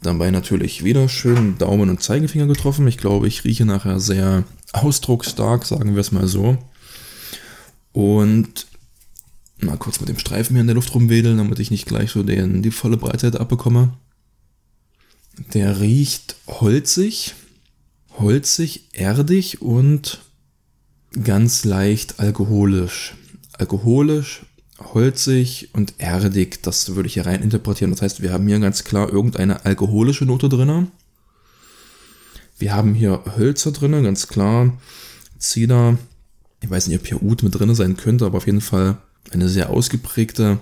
Dabei 0.00 0.30
natürlich 0.30 0.84
wieder 0.84 1.08
schön 1.08 1.58
Daumen 1.58 1.90
und 1.90 2.02
Zeigefinger 2.02 2.46
getroffen. 2.46 2.86
Ich 2.86 2.98
glaube, 2.98 3.26
ich 3.26 3.44
rieche 3.44 3.64
nachher 3.64 3.98
sehr 3.98 4.44
ausdrucksstark, 4.72 5.64
sagen 5.64 5.94
wir 5.94 6.00
es 6.00 6.12
mal 6.12 6.28
so. 6.28 6.58
Und 7.92 8.66
mal 9.60 9.76
kurz 9.76 9.98
mit 9.98 10.08
dem 10.08 10.18
Streifen 10.18 10.54
hier 10.54 10.60
in 10.60 10.68
der 10.68 10.76
Luft 10.76 10.94
rumwedeln, 10.94 11.38
damit 11.38 11.58
ich 11.58 11.72
nicht 11.72 11.86
gleich 11.86 12.12
so 12.12 12.22
den, 12.22 12.62
die 12.62 12.70
volle 12.70 12.96
Breitseite 12.96 13.40
abbekomme. 13.40 13.92
Der 15.54 15.80
riecht 15.80 16.36
holzig, 16.46 17.34
holzig, 18.18 18.88
erdig 18.92 19.62
und 19.62 20.20
ganz 21.24 21.64
leicht 21.64 22.20
alkoholisch. 22.20 23.14
Alkoholisch, 23.52 24.42
holzig 24.78 25.70
und 25.72 25.94
erdig, 25.98 26.62
das 26.62 26.94
würde 26.94 27.08
ich 27.08 27.14
hier 27.14 27.26
rein 27.26 27.42
interpretieren. 27.42 27.90
Das 27.90 28.02
heißt, 28.02 28.22
wir 28.22 28.32
haben 28.32 28.46
hier 28.46 28.58
ganz 28.58 28.84
klar 28.84 29.12
irgendeine 29.12 29.64
alkoholische 29.64 30.24
Note 30.24 30.48
drin. 30.48 30.88
Wir 32.58 32.74
haben 32.74 32.94
hier 32.94 33.22
Hölzer 33.36 33.72
drin, 33.72 34.02
ganz 34.02 34.26
klar. 34.26 34.76
Zeder. 35.38 35.98
Ich 36.60 36.70
weiß 36.70 36.88
nicht, 36.88 36.98
ob 36.98 37.06
hier 37.06 37.22
Ud 37.22 37.42
mit 37.42 37.58
drin 37.58 37.74
sein 37.74 37.96
könnte, 37.96 38.26
aber 38.26 38.38
auf 38.38 38.46
jeden 38.46 38.60
Fall 38.60 38.98
eine 39.30 39.48
sehr 39.48 39.70
ausgeprägte 39.70 40.58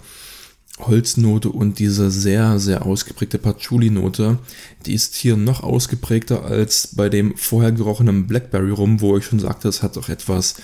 Holznote 0.78 1.48
und 1.48 1.78
diese 1.78 2.10
sehr, 2.10 2.58
sehr 2.58 2.84
ausgeprägte 2.84 3.38
Patchouli-Note, 3.38 4.38
die 4.84 4.92
ist 4.92 5.14
hier 5.14 5.36
noch 5.36 5.62
ausgeprägter 5.62 6.44
als 6.44 6.90
bei 6.94 7.08
dem 7.08 7.34
vorher 7.36 7.72
gerochenen 7.72 8.26
Blackberry 8.26 8.70
rum, 8.70 9.00
wo 9.00 9.16
ich 9.16 9.24
schon 9.24 9.38
sagte, 9.38 9.68
es 9.68 9.82
hat 9.82 9.96
doch 9.96 10.10
etwas, 10.10 10.56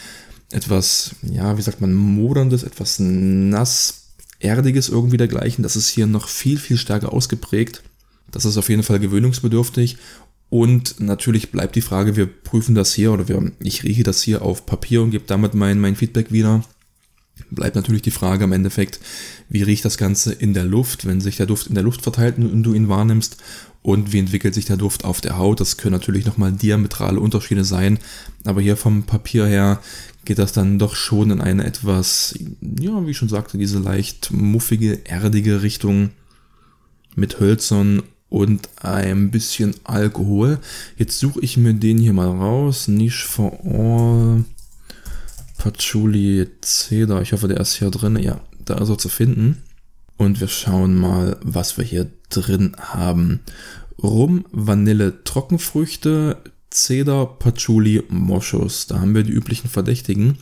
etwas, 0.53 1.17
ja, 1.23 1.57
wie 1.57 1.63
sagt 1.63 1.81
man, 1.81 1.93
moderndes, 1.95 2.63
etwas 2.63 2.99
nass, 2.99 4.09
erdiges 4.39 4.89
irgendwie 4.89 5.17
dergleichen. 5.17 5.63
Das 5.63 5.77
ist 5.77 5.89
hier 5.89 6.07
noch 6.07 6.29
viel, 6.29 6.59
viel 6.59 6.77
stärker 6.77 7.13
ausgeprägt. 7.13 7.83
Das 8.31 8.45
ist 8.45 8.57
auf 8.57 8.69
jeden 8.69 8.83
Fall 8.83 8.99
gewöhnungsbedürftig. 8.99 9.99
Und 10.51 11.01
natürlich 11.01 11.51
bleibt 11.51 11.77
die 11.77 11.81
Frage, 11.81 12.17
wir 12.17 12.27
prüfen 12.27 12.75
das 12.75 12.93
hier 12.93 13.13
oder 13.13 13.29
wir, 13.29 13.53
ich 13.61 13.85
rieche 13.85 14.03
das 14.03 14.23
hier 14.23 14.43
auf 14.43 14.67
Papier 14.67 15.03
und 15.03 15.11
gebe 15.11 15.25
damit 15.27 15.55
mein, 15.55 15.81
mein 15.81 15.97
Feedback 15.97 16.31
wieder 16.31 16.63
bleibt 17.51 17.77
natürlich 17.77 18.03
die 18.03 18.11
Frage 18.11 18.45
am 18.45 18.53
Endeffekt, 18.53 19.01
wie 19.49 19.63
riecht 19.63 19.85
das 19.85 19.99
Ganze 19.99 20.33
in 20.33 20.55
der 20.55 20.65
Luft, 20.65 21.07
wenn 21.07 21.21
sich 21.21 21.37
der 21.37 21.47
Duft 21.47 21.67
in 21.67 21.75
der 21.75 21.85
Luft 21.85 22.03
verteilt 22.03 22.39
und 22.39 22.63
du 22.63 22.75
ihn 22.75 22.89
wahrnimmst 22.89 23.37
und 23.83 24.13
wie 24.13 24.19
entwickelt 24.19 24.55
sich 24.55 24.65
der 24.65 24.77
Duft 24.77 25.05
auf 25.05 25.21
der 25.21 25.37
Haut. 25.37 25.61
Das 25.61 25.77
können 25.77 25.93
natürlich 25.93 26.25
nochmal 26.25 26.53
diametrale 26.53 27.21
Unterschiede 27.21 27.65
sein, 27.65 27.99
aber 28.45 28.61
hier 28.61 28.77
vom 28.77 29.05
Papier 29.05 29.47
her 29.47 29.81
geht 30.25 30.39
das 30.39 30.53
dann 30.53 30.79
doch 30.79 30.95
schon 30.95 31.31
in 31.31 31.41
eine 31.41 31.65
etwas, 31.65 32.39
ja, 32.61 33.05
wie 33.07 33.11
ich 33.11 33.17
schon 33.17 33.29
sagte, 33.29 33.59
diese 33.59 33.81
leicht 33.81 34.31
muffige, 34.33 35.05
erdige 35.05 35.63
Richtung 35.63 36.11
mit 37.17 37.41
Hölzern 37.41 38.03
und 38.29 38.71
ein 38.77 39.31
bisschen 39.31 39.75
Alkohol. 39.85 40.59
Jetzt 40.97 41.19
suche 41.19 41.41
ich 41.41 41.59
mir 41.59 41.75
den 41.75 41.99
hier 41.99 42.15
mal 42.15 42.29
raus. 42.29 42.89
Niche 42.89 43.27
for 43.27 43.59
All. 43.65 44.45
Patchouli 45.63 46.49
Cedar. 46.61 47.23
Ich 47.23 47.33
hoffe, 47.33 47.47
der 47.47 47.61
ist 47.61 47.75
hier 47.75 47.93
drin. 47.93 48.17
Ja, 48.17 48.41
da 48.65 48.79
ist 48.79 48.89
er 48.89 48.99
zu 48.99 49.09
finden. 49.09 49.63
Und 50.17 50.41
wir 50.41 50.49
schauen 50.49 50.97
mal, 50.97 51.39
was 51.41 51.79
wir 51.79 51.85
hier 51.85 52.11
drin 52.31 52.75
haben. 52.81 53.39
Rum, 54.03 54.45
Vanille, 54.51 55.23
Trockenfrüchte, 55.23 56.39
Cedar, 56.73 57.39
Patchouli, 57.39 58.03
Moschus. 58.09 58.89
Da 58.89 58.99
haben 58.99 59.15
wir 59.15 59.23
die 59.23 59.31
üblichen 59.31 59.71
Verdächtigen. 59.71 60.39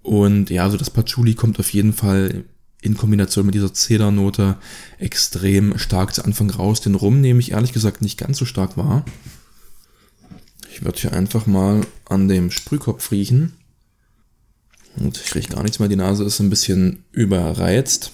Und 0.00 0.48
ja, 0.48 0.62
also 0.62 0.78
das 0.78 0.88
Patchouli 0.88 1.34
kommt 1.34 1.60
auf 1.60 1.70
jeden 1.74 1.92
Fall 1.92 2.44
in 2.80 2.96
Kombination 2.96 3.44
mit 3.44 3.54
dieser 3.54 3.74
Zedernote 3.74 4.56
extrem 4.98 5.76
stark 5.76 6.14
zu 6.14 6.24
Anfang 6.24 6.48
raus. 6.48 6.80
Den 6.80 6.94
Rum 6.94 7.20
nehme 7.20 7.40
ich 7.40 7.50
ehrlich 7.50 7.74
gesagt 7.74 8.00
nicht 8.00 8.16
ganz 8.16 8.38
so 8.38 8.46
stark 8.46 8.78
wahr. 8.78 9.04
Ich 10.72 10.82
würde 10.82 10.98
hier 10.98 11.12
einfach 11.12 11.46
mal 11.46 11.82
an 12.08 12.28
dem 12.28 12.50
Sprühkopf 12.50 13.10
riechen. 13.10 13.57
Und 14.96 15.16
ich 15.16 15.30
kriege 15.30 15.48
gar 15.48 15.62
nichts 15.62 15.78
mehr. 15.78 15.88
Die 15.88 15.96
Nase 15.96 16.24
ist 16.24 16.40
ein 16.40 16.50
bisschen 16.50 17.04
überreizt. 17.12 18.12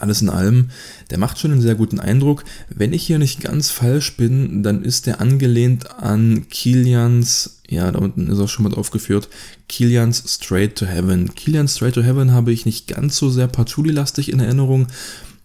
Alles 0.00 0.22
in 0.22 0.30
allem, 0.30 0.70
der 1.10 1.18
macht 1.18 1.38
schon 1.38 1.52
einen 1.52 1.60
sehr 1.60 1.74
guten 1.74 2.00
Eindruck. 2.00 2.44
Wenn 2.70 2.94
ich 2.94 3.02
hier 3.06 3.18
nicht 3.18 3.42
ganz 3.42 3.70
falsch 3.70 4.16
bin, 4.16 4.62
dann 4.62 4.82
ist 4.82 5.06
der 5.06 5.20
angelehnt 5.20 5.90
an 5.90 6.48
Kilians, 6.48 7.60
ja, 7.68 7.90
da 7.90 7.98
unten 7.98 8.30
ist 8.30 8.38
er 8.38 8.48
schon 8.48 8.64
mal 8.64 8.74
aufgeführt, 8.74 9.28
Kilians 9.68 10.22
Straight 10.26 10.76
to 10.76 10.86
Heaven. 10.86 11.34
Kilians 11.34 11.76
Straight 11.76 11.94
to 11.94 12.02
Heaven 12.02 12.32
habe 12.32 12.50
ich 12.50 12.64
nicht 12.64 12.88
ganz 12.88 13.16
so 13.16 13.28
sehr 13.28 13.46
Patchouli-lastig 13.46 14.32
in 14.32 14.40
Erinnerung, 14.40 14.86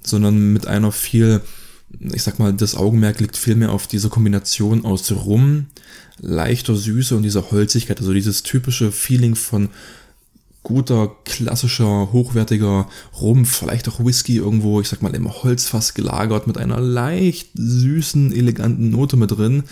sondern 0.04 0.54
mit 0.54 0.68
einer 0.68 0.94
viel, 0.94 1.42
ich 2.00 2.24
sag 2.24 2.39
mal, 2.39 2.54
das 2.54 2.75
Augenmerk 2.75 3.20
liegt 3.20 3.36
viel 3.36 3.56
mehr 3.56 3.72
auf 3.72 3.88
diese 3.88 4.08
Kombination 4.08 4.86
aus 4.86 5.12
Rum, 5.12 5.65
leichter 6.19 6.75
Süße 6.75 7.15
und 7.15 7.24
dieser 7.24 7.51
Holzigkeit, 7.51 8.00
also 8.00 8.13
dieses 8.13 8.43
typische 8.43 8.91
Feeling 8.91 9.36
von 9.36 9.69
guter, 10.63 11.15
klassischer, 11.25 12.12
hochwertiger 12.12 12.89
Rum, 13.22 13.45
vielleicht 13.45 13.88
auch 13.88 14.03
Whisky 14.03 14.38
irgendwo, 14.38 14.81
ich 14.81 14.89
sag 14.89 15.01
mal, 15.01 15.15
im 15.15 15.31
Holzfass 15.31 15.93
gelagert 15.93 16.48
mit 16.48 16.57
einer 16.57 16.79
leicht 16.79 17.51
süßen, 17.53 18.34
eleganten 18.34 18.89
Note 18.89 19.15
mit 19.15 19.31
drin. 19.31 19.63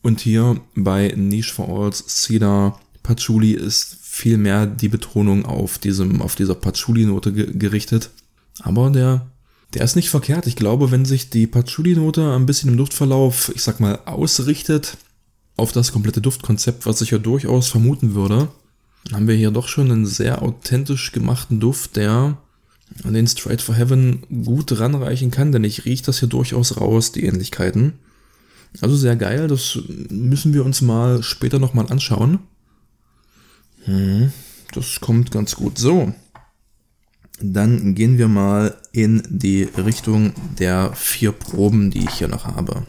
Und 0.00 0.20
hier 0.20 0.60
bei 0.74 1.12
Niche 1.16 1.52
for 1.52 1.68
Alls 1.68 2.04
Cedar 2.06 2.80
Patchouli 3.02 3.52
ist 3.52 3.96
viel 4.00 4.36
mehr 4.36 4.66
die 4.66 4.88
Betonung 4.88 5.44
auf 5.44 5.78
diesem, 5.78 6.22
auf 6.22 6.36
dieser 6.36 6.54
Patchouli-Note 6.54 7.32
ge 7.32 7.52
gerichtet. 7.54 8.10
Aber 8.60 8.90
der, 8.90 9.26
der 9.74 9.82
ist 9.82 9.96
nicht 9.96 10.10
verkehrt. 10.10 10.46
Ich 10.46 10.56
glaube, 10.56 10.90
wenn 10.90 11.04
sich 11.04 11.30
die 11.30 11.46
Patchouli-Note 11.46 12.34
ein 12.34 12.46
bisschen 12.46 12.70
im 12.70 12.76
Duftverlauf, 12.76 13.50
ich 13.54 13.62
sag 13.62 13.80
mal, 13.80 13.98
ausrichtet, 14.04 14.98
auf 15.58 15.72
das 15.72 15.92
komplette 15.92 16.20
Duftkonzept, 16.20 16.86
was 16.86 17.00
ich 17.00 17.10
ja 17.10 17.18
durchaus 17.18 17.68
vermuten 17.68 18.14
würde, 18.14 18.48
haben 19.12 19.26
wir 19.26 19.34
hier 19.34 19.50
doch 19.50 19.68
schon 19.68 19.90
einen 19.90 20.06
sehr 20.06 20.42
authentisch 20.42 21.12
gemachten 21.12 21.60
Duft, 21.60 21.96
der 21.96 22.38
an 23.04 23.14
den 23.14 23.26
Straight 23.26 23.60
for 23.60 23.74
Heaven 23.74 24.22
gut 24.44 24.78
ranreichen 24.78 25.30
kann, 25.30 25.52
denn 25.52 25.64
ich 25.64 25.84
rieche 25.84 26.04
das 26.04 26.20
hier 26.20 26.28
durchaus 26.28 26.78
raus, 26.78 27.12
die 27.12 27.24
Ähnlichkeiten. 27.24 27.94
Also 28.80 28.96
sehr 28.96 29.16
geil, 29.16 29.48
das 29.48 29.78
müssen 30.10 30.54
wir 30.54 30.64
uns 30.64 30.80
mal 30.80 31.22
später 31.22 31.58
nochmal 31.58 31.90
anschauen. 31.90 32.38
Hm, 33.84 34.32
das 34.72 35.00
kommt 35.00 35.30
ganz 35.30 35.56
gut. 35.56 35.78
So, 35.78 36.12
dann 37.40 37.94
gehen 37.94 38.18
wir 38.18 38.28
mal 38.28 38.76
in 38.92 39.22
die 39.28 39.62
Richtung 39.62 40.32
der 40.58 40.92
vier 40.94 41.32
Proben, 41.32 41.90
die 41.90 42.04
ich 42.04 42.14
hier 42.14 42.28
noch 42.28 42.44
habe. 42.44 42.86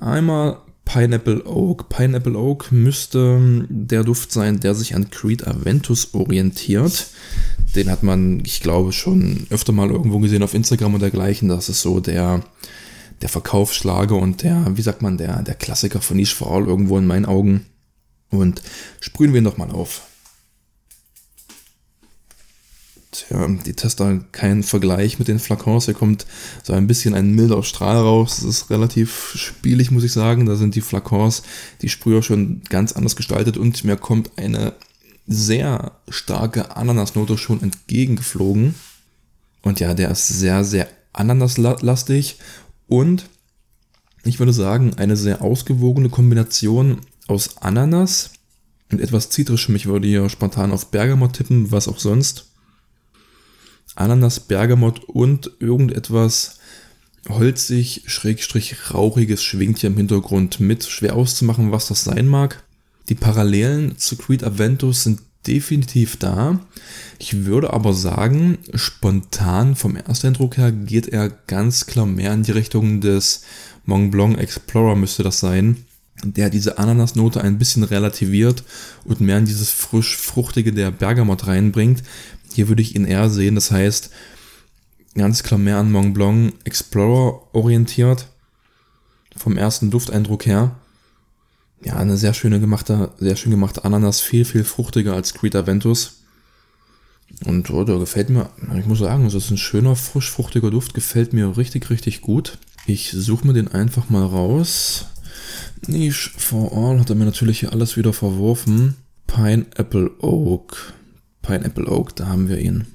Einmal 0.00 0.58
Pineapple 0.84 1.44
Oak. 1.46 1.88
Pineapple 1.88 2.36
Oak 2.36 2.70
müsste 2.70 3.66
der 3.68 4.04
Duft 4.04 4.32
sein, 4.32 4.60
der 4.60 4.74
sich 4.74 4.94
an 4.94 5.10
Creed 5.10 5.46
Aventus 5.46 6.14
orientiert. 6.14 7.08
Den 7.74 7.90
hat 7.90 8.02
man, 8.02 8.42
ich 8.44 8.60
glaube, 8.60 8.92
schon 8.92 9.46
öfter 9.50 9.72
mal 9.72 9.90
irgendwo 9.90 10.18
gesehen 10.20 10.42
auf 10.42 10.54
Instagram 10.54 10.94
und 10.94 11.00
dergleichen. 11.00 11.48
Das 11.48 11.68
ist 11.68 11.82
so 11.82 12.00
der, 12.00 12.44
der 13.22 13.28
Verkaufsschlager 13.28 14.16
und 14.16 14.42
der, 14.42 14.76
wie 14.76 14.82
sagt 14.82 15.02
man, 15.02 15.18
der, 15.18 15.42
der 15.42 15.54
Klassiker 15.54 16.00
von 16.00 16.16
Niche 16.16 16.36
for 16.36 16.52
All 16.52 16.66
irgendwo 16.66 16.98
in 16.98 17.06
meinen 17.06 17.26
Augen. 17.26 17.66
Und 18.30 18.62
sprühen 19.00 19.32
wir 19.32 19.40
ihn 19.40 19.44
doch 19.44 19.58
mal 19.58 19.70
auf. 19.70 20.02
Tja, 23.14 23.46
die 23.64 23.74
Tester 23.74 24.18
kein 24.32 24.64
Vergleich 24.64 25.20
mit 25.20 25.28
den 25.28 25.38
Flakons. 25.38 25.84
Hier 25.84 25.94
kommt 25.94 26.26
so 26.64 26.72
ein 26.72 26.88
bisschen 26.88 27.14
ein 27.14 27.32
milder 27.32 27.62
Strahl 27.62 27.96
raus. 27.96 28.38
Das 28.38 28.44
ist 28.44 28.70
relativ 28.70 29.34
spielig, 29.36 29.92
muss 29.92 30.02
ich 30.02 30.12
sagen. 30.12 30.46
Da 30.46 30.56
sind 30.56 30.74
die 30.74 30.80
Flakons, 30.80 31.44
die 31.80 31.88
Sprüher 31.88 32.24
schon 32.24 32.62
ganz 32.68 32.90
anders 32.90 33.14
gestaltet 33.14 33.56
und 33.56 33.84
mir 33.84 33.96
kommt 33.96 34.32
eine 34.36 34.72
sehr 35.28 35.92
starke 36.08 36.76
Ananasnote 36.76 37.38
schon 37.38 37.62
entgegengeflogen. 37.62 38.74
Und 39.62 39.78
ja, 39.78 39.94
der 39.94 40.10
ist 40.10 40.26
sehr, 40.26 40.64
sehr 40.64 40.88
ananaslastig 41.12 42.38
und 42.88 43.26
ich 44.24 44.40
würde 44.40 44.52
sagen, 44.52 44.94
eine 44.94 45.16
sehr 45.16 45.40
ausgewogene 45.40 46.08
Kombination 46.08 47.00
aus 47.28 47.58
Ananas 47.58 48.30
und 48.90 49.00
etwas 49.00 49.30
zitrischem. 49.30 49.76
Ich 49.76 49.86
würde 49.86 50.08
hier 50.08 50.28
spontan 50.28 50.72
auf 50.72 50.90
Bergamot 50.90 51.34
tippen, 51.34 51.70
was 51.70 51.86
auch 51.86 52.00
sonst. 52.00 52.50
Ananas, 53.94 54.40
Bergamot 54.40 55.04
und 55.04 55.50
irgendetwas 55.60 56.58
holzig, 57.28 58.02
schrägstrich 58.06 58.92
rauchiges 58.92 59.42
schwingt 59.42 59.78
hier 59.78 59.90
im 59.90 59.96
Hintergrund 59.96 60.60
mit. 60.60 60.84
Schwer 60.84 61.16
auszumachen, 61.16 61.72
was 61.72 61.88
das 61.88 62.04
sein 62.04 62.26
mag. 62.26 62.62
Die 63.08 63.14
Parallelen 63.14 63.98
zu 63.98 64.16
Creed 64.16 64.44
Aventus 64.44 65.04
sind 65.04 65.20
definitiv 65.46 66.16
da. 66.16 66.60
Ich 67.18 67.44
würde 67.44 67.72
aber 67.72 67.92
sagen, 67.92 68.58
spontan 68.74 69.76
vom 69.76 69.96
Ersteindruck 69.96 70.56
her 70.56 70.72
geht 70.72 71.08
er 71.08 71.28
ganz 71.28 71.86
klar 71.86 72.06
mehr 72.06 72.32
in 72.32 72.42
die 72.42 72.52
Richtung 72.52 73.00
des 73.00 73.42
Mont 73.84 74.10
Blanc 74.10 74.38
Explorer 74.38 74.96
müsste 74.96 75.22
das 75.22 75.40
sein, 75.40 75.84
der 76.22 76.48
diese 76.48 76.78
Ananasnote 76.78 77.42
ein 77.42 77.58
bisschen 77.58 77.84
relativiert 77.84 78.64
und 79.04 79.20
mehr 79.20 79.38
in 79.38 79.44
dieses 79.44 79.70
frisch-fruchtige 79.70 80.72
der 80.72 80.90
Bergamot 80.90 81.46
reinbringt. 81.46 82.02
Hier 82.54 82.68
würde 82.68 82.82
ich 82.82 82.94
ihn 82.94 83.04
eher 83.04 83.28
sehen, 83.30 83.56
das 83.56 83.70
heißt, 83.70 84.10
ganz 85.14 85.42
klar 85.42 85.58
mehr 85.58 85.78
an 85.78 85.90
Mont 85.90 86.14
Blanc 86.14 86.54
Explorer 86.64 87.54
orientiert. 87.54 88.28
Vom 89.36 89.56
ersten 89.56 89.90
Dufteindruck 89.90 90.46
her. 90.46 90.76
Ja, 91.82 91.96
eine 91.96 92.16
sehr 92.16 92.32
schöne 92.32 92.60
gemachte, 92.60 93.10
sehr 93.18 93.36
schön 93.36 93.50
gemachte 93.50 93.84
Ananas, 93.84 94.20
viel, 94.20 94.44
viel 94.44 94.64
fruchtiger 94.64 95.14
als 95.14 95.34
Creed 95.34 95.56
Aventus. 95.56 96.22
Und 97.44 97.68
oh, 97.70 97.84
der 97.84 97.98
gefällt 97.98 98.30
mir, 98.30 98.48
ich 98.78 98.86
muss 98.86 99.00
sagen, 99.00 99.26
es 99.26 99.34
ist 99.34 99.50
ein 99.50 99.58
schöner, 99.58 99.96
frisch 99.96 100.30
fruchtiger 100.30 100.70
Duft, 100.70 100.94
gefällt 100.94 101.32
mir 101.32 101.56
richtig, 101.56 101.90
richtig 101.90 102.20
gut. 102.20 102.58
Ich 102.86 103.10
suche 103.10 103.46
mir 103.46 103.52
den 103.52 103.68
einfach 103.68 104.08
mal 104.10 104.24
raus. 104.24 105.06
Niche 105.86 106.30
for 106.36 106.72
All 106.72 107.00
hat 107.00 107.10
er 107.10 107.16
mir 107.16 107.24
natürlich 107.24 107.60
hier 107.60 107.72
alles 107.72 107.96
wieder 107.96 108.12
verworfen. 108.12 108.96
Pineapple 109.26 110.10
Oak. 110.20 110.94
Pineapple 111.44 111.86
Oak, 111.86 112.16
da 112.16 112.26
haben 112.26 112.48
wir 112.48 112.58
ihn. 112.58 112.86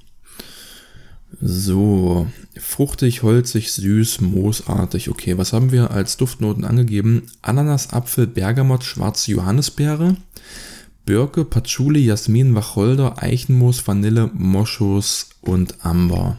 So, 1.40 2.26
fruchtig, 2.58 3.22
holzig, 3.22 3.72
süß, 3.72 4.20
moosartig. 4.20 5.08
Okay, 5.08 5.38
was 5.38 5.52
haben 5.52 5.72
wir 5.72 5.90
als 5.90 6.16
Duftnoten 6.16 6.64
angegeben? 6.64 7.22
Ananas, 7.40 7.92
Apfel, 7.92 8.26
Bergamot, 8.26 8.84
schwarze 8.84 9.30
Johannisbeere, 9.30 10.16
Birke, 11.06 11.44
Patchouli, 11.44 12.04
Jasmin, 12.04 12.54
Wacholder, 12.54 13.22
Eichenmoos, 13.22 13.86
Vanille, 13.86 14.30
Moschus 14.34 15.30
und 15.40 15.84
Amber. 15.84 16.36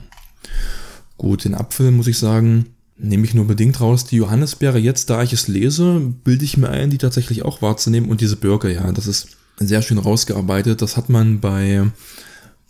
Gut, 1.17 1.45
den 1.45 1.55
Apfel 1.55 1.91
muss 1.91 2.07
ich 2.07 2.17
sagen, 2.17 2.67
nehme 2.97 3.25
ich 3.25 3.33
nur 3.33 3.47
bedingt 3.47 3.79
raus. 3.79 4.05
Die 4.05 4.17
Johannisbeere, 4.17 4.77
jetzt 4.77 5.09
da 5.09 5.23
ich 5.23 5.33
es 5.33 5.47
lese, 5.47 6.13
bilde 6.23 6.45
ich 6.45 6.57
mir 6.57 6.69
ein, 6.69 6.89
die 6.89 6.97
tatsächlich 6.97 7.43
auch 7.43 7.61
wahrzunehmen. 7.61 8.09
Und 8.09 8.21
diese 8.21 8.35
Birke, 8.35 8.71
ja, 8.73 8.91
das 8.91 9.07
ist 9.07 9.37
sehr 9.67 9.81
schön 9.81 9.97
rausgearbeitet. 9.97 10.81
Das 10.81 10.97
hat 10.97 11.09
man 11.09 11.39
bei, 11.39 11.83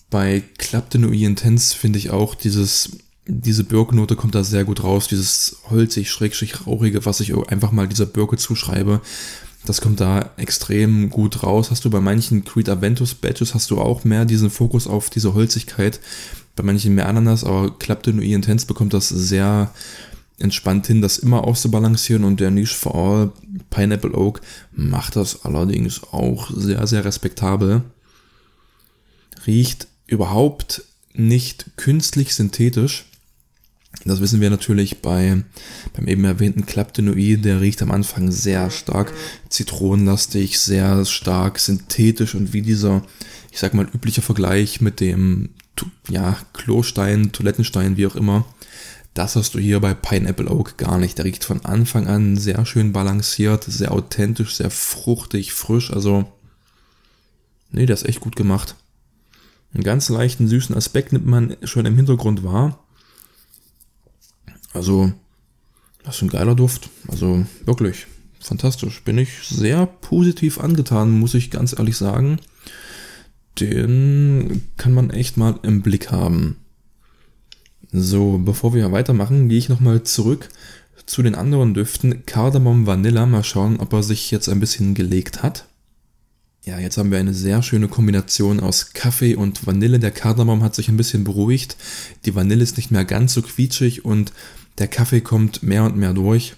bei 0.10 0.44
Claptonoi 0.58 1.24
Intense, 1.24 1.76
finde 1.76 2.00
ich 2.00 2.10
auch, 2.10 2.36
dieses, 2.36 2.98
diese 3.28 3.64
Birkennote 3.64 4.16
kommt 4.16 4.36
da 4.36 4.44
sehr 4.44 4.64
gut 4.64 4.84
raus. 4.84 5.08
Dieses 5.08 5.58
holzig, 5.70 6.12
schrägstrich 6.12 6.66
rauchige, 6.68 7.06
was 7.06 7.20
ich 7.20 7.36
einfach 7.50 7.72
mal 7.72 7.88
dieser 7.88 8.06
Birke 8.06 8.38
zuschreibe. 8.38 9.02
Das 9.66 9.80
kommt 9.80 10.00
da 10.00 10.32
extrem 10.38 11.10
gut 11.10 11.44
raus. 11.44 11.70
Hast 11.70 11.86
du 11.86 11.90
bei 11.90 12.00
manchen 12.00 12.44
Creed 12.44 12.68
Aventus 12.68 13.14
Badges 13.14 13.54
hast 13.54 13.70
du 13.70 13.80
auch 13.80 14.04
mehr 14.04 14.26
diesen 14.26 14.50
Fokus 14.50 14.88
auf 14.88 15.10
diese 15.10 15.34
Holzigkeit. 15.36 16.00
Bei 16.56 16.64
manchen 16.64 16.96
mehr 16.96 17.08
Ananas, 17.08 17.44
aber 17.44 17.78
Claptonoi 17.78 18.34
Intense 18.34 18.66
bekommt 18.66 18.94
das 18.94 19.10
sehr 19.10 19.72
entspannt 20.42 20.88
hin, 20.88 21.02
das 21.02 21.18
immer 21.18 21.44
auszubalancieren 21.44 22.24
und 22.24 22.40
der 22.40 22.52
Niche 22.52 22.76
for 22.76 22.96
All 22.96 23.32
Pineapple 23.70 24.14
Oak 24.14 24.42
macht 24.72 25.16
das 25.16 25.46
allerdings 25.46 26.04
auch 26.12 26.52
sehr, 26.56 26.86
sehr 26.88 27.06
respektabel. 27.06 27.84
Riecht 29.46 29.88
überhaupt 30.08 30.84
nicht 31.14 31.78
künstlich 31.78 32.36
synthetisch. 32.36 33.06
Das 34.06 34.22
wissen 34.22 34.42
wir 34.42 34.50
natürlich 34.50 35.02
bei, 35.02 35.44
beim 35.94 36.08
eben 36.08 36.24
erwähnten 36.24 36.66
Claptenoid, 36.66 37.44
der 37.44 37.62
riecht 37.62 37.82
am 37.82 37.92
Anfang 37.92 38.32
sehr 38.32 38.72
stark 38.72 39.14
zitronenlastig, 39.50 40.60
sehr 40.60 41.06
stark 41.06 41.60
synthetisch 41.60 42.34
und 42.34 42.54
wie 42.54 42.62
dieser, 42.62 43.04
ich 43.52 43.60
sag 43.60 43.74
mal, 43.74 43.88
übliche 43.94 44.22
Vergleich 44.22 44.82
mit 44.82 45.02
dem, 45.02 45.50
ja, 46.10 46.38
Klostein, 46.54 47.32
Toilettenstein, 47.32 47.98
wie 47.98 48.08
auch 48.08 48.16
immer, 48.16 48.46
das 49.14 49.36
hast 49.36 49.54
du 49.54 49.60
hier 49.60 49.80
bei 49.82 49.94
Pineapple 49.94 50.50
Oak 50.50 50.78
gar 50.78 50.98
nicht. 50.98 51.18
Der 51.18 51.26
riecht 51.26 51.44
von 51.44 51.66
Anfang 51.66 52.08
an 52.08 52.38
sehr 52.38 52.66
schön 52.66 52.94
balanciert, 52.94 53.66
sehr 53.66 53.92
authentisch, 53.92 54.56
sehr 54.56 54.72
fruchtig, 54.72 55.54
frisch. 55.54 55.92
Also, 55.92 56.32
nee, 57.72 57.86
der 57.86 57.96
ist 57.96 58.06
echt 58.06 58.22
gut 58.22 58.38
gemacht. 58.38 58.76
Einen 59.74 59.84
ganz 59.84 60.10
leichten, 60.10 60.48
süßen 60.48 60.76
Aspekt 60.76 61.12
nimmt 61.12 61.26
man 61.26 61.58
schon 61.64 61.86
im 61.86 61.96
Hintergrund 61.96 62.44
wahr. 62.44 62.80
Also, 64.74 65.12
das 66.04 66.16
ist 66.16 66.22
ein 66.22 66.30
geiler 66.30 66.56
Duft. 66.56 66.90
Also, 67.10 67.46
wirklich, 67.66 68.08
fantastisch. 68.40 69.04
Bin 69.04 69.18
ich 69.18 69.30
sehr 69.44 69.86
positiv 69.86 70.60
angetan, 70.60 71.12
muss 71.12 71.34
ich 71.34 71.52
ganz 71.52 71.78
ehrlich 71.78 71.98
sagen. 71.98 72.40
Den 73.60 74.70
kann 74.78 74.94
man 74.94 75.10
echt 75.10 75.36
mal 75.36 75.60
im 75.64 75.82
Blick 75.82 76.12
haben. 76.12 76.61
So, 77.92 78.38
bevor 78.38 78.74
wir 78.74 78.92
weitermachen, 78.92 79.50
gehe 79.50 79.58
ich 79.58 79.70
nochmal 79.70 80.04
zurück 80.04 80.50
zu 81.06 81.22
den 81.24 81.36
anderen 81.36 81.74
Düften. 81.74 82.26
Cardamom 82.26 82.88
Vanilla, 82.88 83.26
mal 83.26 83.44
schauen, 83.44 83.80
ob 83.80 83.92
er 83.92 84.02
sich 84.02 84.32
jetzt 84.32 84.48
ein 84.48 84.62
bisschen 84.62 84.94
gelegt 84.94 85.44
hat. 85.44 85.66
Ja, 86.64 86.80
jetzt 86.80 86.98
haben 86.98 87.12
wir 87.12 87.18
eine 87.18 87.34
sehr 87.34 87.64
schöne 87.64 87.88
Kombination 87.88 88.60
aus 88.60 88.94
Kaffee 88.94 89.36
und 89.36 89.66
Vanille. 89.66 90.00
Der 90.00 90.12
Kardamom 90.12 90.64
hat 90.64 90.76
sich 90.76 90.90
ein 90.90 90.98
bisschen 90.98 91.24
beruhigt. 91.24 91.76
Die 92.26 92.36
Vanille 92.36 92.64
ist 92.64 92.78
nicht 92.78 92.92
mehr 92.92 93.04
ganz 93.04 93.34
so 93.34 93.42
quietschig 93.42 94.06
und 94.06 94.32
der 94.78 94.88
Kaffee 94.88 95.22
kommt 95.22 95.64
mehr 95.64 95.84
und 95.84 95.98
mehr 95.98 96.14
durch. 96.14 96.56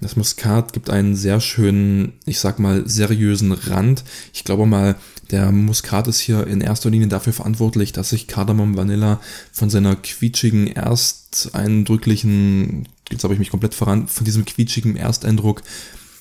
Das 0.00 0.16
Muskat 0.16 0.72
gibt 0.72 0.88
einen 0.88 1.14
sehr 1.14 1.40
schönen, 1.40 2.14
ich 2.24 2.38
sag 2.38 2.58
mal, 2.58 2.88
seriösen 2.88 3.52
Rand. 3.52 4.02
Ich 4.32 4.44
glaube 4.44 4.64
mal, 4.64 4.96
der 5.30 5.52
Muskat 5.52 6.08
ist 6.08 6.20
hier 6.20 6.46
in 6.46 6.62
erster 6.62 6.88
Linie 6.88 7.08
dafür 7.08 7.34
verantwortlich, 7.34 7.92
dass 7.92 8.08
sich 8.10 8.26
Cardamom 8.26 8.76
Vanilla 8.76 9.20
von 9.52 9.68
seiner 9.68 9.96
quietschigen, 9.96 10.68
ersteindrücklichen, 10.68 12.88
jetzt 13.10 13.24
habe 13.24 13.34
ich 13.34 13.40
mich 13.40 13.50
komplett 13.50 13.74
voran, 13.74 14.08
von 14.08 14.24
diesem 14.24 14.46
quietschigen 14.46 14.96
Ersteindruck 14.96 15.62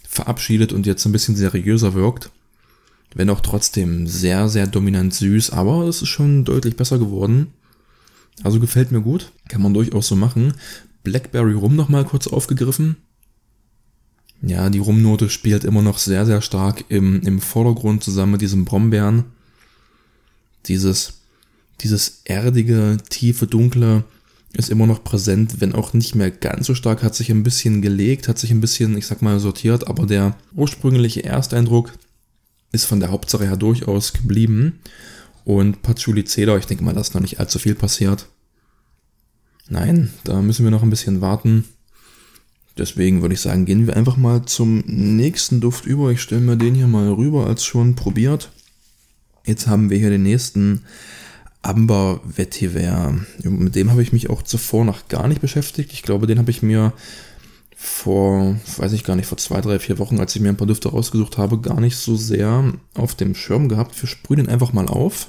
verabschiedet 0.08 0.74
und 0.74 0.86
jetzt 0.86 1.06
ein 1.06 1.14
bisschen 1.14 1.38
seriöser 1.38 1.94
wirkt. 1.94 2.32
Wenn 3.16 3.30
auch 3.30 3.40
trotzdem 3.40 4.08
sehr, 4.08 4.50
sehr 4.50 4.68
dominant 4.68 5.14
süß, 5.14 5.52
aber 5.52 5.88
es 5.88 6.02
ist 6.02 6.10
schon 6.10 6.44
deutlich 6.44 6.76
besser 6.76 7.00
geworden. 7.00 7.54
Also 8.44 8.60
gefällt 8.60 8.92
mir 8.92 9.00
gut, 9.02 9.32
kann 9.48 9.62
man 9.62 9.74
durchaus 9.74 10.08
so 10.08 10.18
machen. 10.18 10.56
Blackberry 11.04 11.54
Rum 11.54 11.78
nochmal 11.78 12.04
kurz 12.06 12.28
aufgegriffen. 12.28 12.98
Ja, 14.42 14.70
die 14.70 14.80
Rumnote 14.80 15.30
spielt 15.30 15.64
immer 15.64 15.82
noch 15.82 15.98
sehr, 15.98 16.26
sehr 16.26 16.42
stark 16.42 16.86
im, 16.90 17.22
im 17.22 17.42
Vordergrund 17.42 18.04
zusammen 18.04 18.34
mit 18.34 18.42
diesem 18.42 18.66
Brombeeren. 18.66 19.26
Dieses, 20.68 21.14
dieses 21.82 22.22
erdige, 22.26 22.98
tiefe, 23.10 23.48
dunkle 23.48 24.06
ist 24.54 24.70
immer 24.70 24.88
noch 24.88 25.04
präsent, 25.04 25.62
wenn 25.62 25.76
auch 25.76 25.94
nicht 25.94 26.16
mehr 26.16 26.32
ganz 26.32 26.68
so 26.68 26.74
stark, 26.74 27.04
hat 27.04 27.16
sich 27.16 27.30
ein 27.30 27.44
bisschen 27.44 27.82
gelegt, 27.82 28.28
hat 28.28 28.40
sich 28.40 28.52
ein 28.52 28.62
bisschen, 28.62 28.98
ich 28.98 29.06
sag 29.06 29.22
mal, 29.22 29.40
sortiert, 29.40 29.88
aber 29.88 30.06
der 30.06 30.36
ursprüngliche 30.56 31.24
Ersteindruck 31.24 31.94
ist 32.72 32.86
von 32.86 33.00
der 33.00 33.12
Hauptsache 33.12 33.46
her 33.46 33.58
durchaus 33.58 34.14
geblieben. 34.14 34.80
Und 35.46 35.82
Patchouli 35.82 36.26
Cedar, 36.26 36.58
ich 36.58 36.66
denke 36.66 36.84
mal, 36.84 36.94
dass 36.94 37.14
noch 37.14 37.22
nicht 37.22 37.40
allzu 37.40 37.60
viel 37.60 37.76
passiert. 37.76 38.28
Nein, 39.68 40.12
da 40.24 40.42
müssen 40.42 40.64
wir 40.64 40.72
noch 40.72 40.84
ein 40.84 40.90
bisschen 40.90 41.22
warten. 41.22 41.66
Deswegen 42.80 43.22
würde 43.22 43.36
ich 43.36 43.42
sagen, 43.42 43.66
gehen 43.66 43.86
wir 43.88 43.98
einfach 43.98 44.16
mal 44.16 44.46
zum 44.46 44.84
nächsten 44.88 45.60
Duft 45.60 45.86
über. 45.86 46.12
Ich 46.12 46.22
stelle 46.22 46.42
mir 46.42 46.56
den 46.56 46.76
hier 46.76 46.88
mal 46.88 47.12
rüber 47.12 47.46
als 47.46 47.66
schon 47.66 47.96
probiert. 47.96 48.52
Jetzt 49.46 49.68
haben 49.68 49.90
wir 49.90 49.98
hier 49.98 50.10
den 50.10 50.24
nächsten 50.24 50.84
Amber 51.62 52.22
Vetiver. 52.24 53.16
Mit 53.44 53.76
dem 53.76 53.92
habe 53.92 54.02
ich 54.02 54.14
mich 54.14 54.30
auch 54.30 54.44
zuvor 54.44 54.86
noch 54.86 55.10
gar 55.10 55.28
nicht 55.28 55.42
beschäftigt. 55.42 55.92
Ich 55.92 56.04
glaube, 56.04 56.26
den 56.26 56.40
habe 56.40 56.52
ich 56.52 56.62
mir 56.62 56.94
vor, 57.76 58.56
weiß 58.78 58.94
ich 58.94 59.04
gar 59.04 59.16
nicht, 59.16 59.28
vor 59.28 59.38
zwei, 59.38 59.60
drei, 59.60 59.80
vier 59.80 60.00
Wochen, 60.00 60.20
als 60.20 60.36
ich 60.36 60.42
mir 60.42 60.50
ein 60.50 60.58
paar 60.58 60.68
Düfte 60.68 60.90
rausgesucht 60.90 61.38
habe, 61.38 61.60
gar 61.60 61.82
nicht 61.82 61.98
so 61.98 62.16
sehr 62.16 62.74
auf 62.94 63.16
dem 63.16 63.36
Schirm 63.36 63.68
gehabt. 63.68 64.02
Wir 64.02 64.08
sprühen 64.08 64.46
den 64.46 64.50
einfach 64.50 64.72
mal 64.72 64.88
auf. 64.88 65.28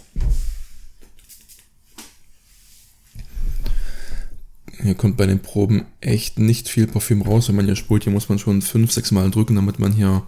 Hier 4.82 4.94
kommt 4.94 5.16
bei 5.16 5.26
den 5.26 5.40
Proben 5.40 5.84
echt 6.00 6.38
nicht 6.38 6.68
viel 6.68 6.86
Parfüm 6.86 7.22
raus. 7.22 7.48
Wenn 7.48 7.56
man 7.56 7.66
hier 7.66 7.76
sprüht, 7.76 8.04
hier 8.04 8.12
muss 8.12 8.28
man 8.28 8.38
schon 8.38 8.62
fünf, 8.62 8.92
sechs 8.92 9.10
Mal 9.10 9.30
drücken, 9.30 9.56
damit 9.56 9.78
man 9.78 9.92
hier 9.92 10.22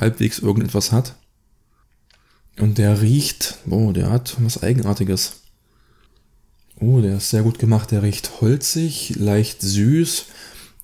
halbwegs 0.00 0.38
irgendetwas 0.38 0.92
hat. 0.92 1.14
Und 2.58 2.78
der 2.78 3.02
riecht, 3.02 3.58
oh, 3.68 3.92
der 3.92 4.10
hat 4.10 4.36
was 4.40 4.62
Eigenartiges. 4.62 5.42
Oh, 6.80 7.00
der 7.00 7.18
ist 7.18 7.30
sehr 7.30 7.42
gut 7.42 7.58
gemacht. 7.58 7.90
Der 7.90 8.02
riecht 8.02 8.40
holzig, 8.40 9.14
leicht 9.16 9.60
süß. 9.62 10.26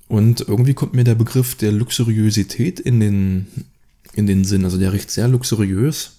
Und 0.08 0.42
irgendwie 0.42 0.74
kommt 0.74 0.94
mir 0.94 1.04
der 1.04 1.14
Begriff 1.14 1.54
der 1.56 1.72
Luxuriosität 1.72 2.78
in 2.78 3.00
den, 3.00 3.46
in 4.14 4.26
den 4.26 4.44
Sinn. 4.44 4.64
Also 4.64 4.78
der 4.78 4.92
riecht 4.92 5.10
sehr 5.10 5.28
luxuriös. 5.28 6.18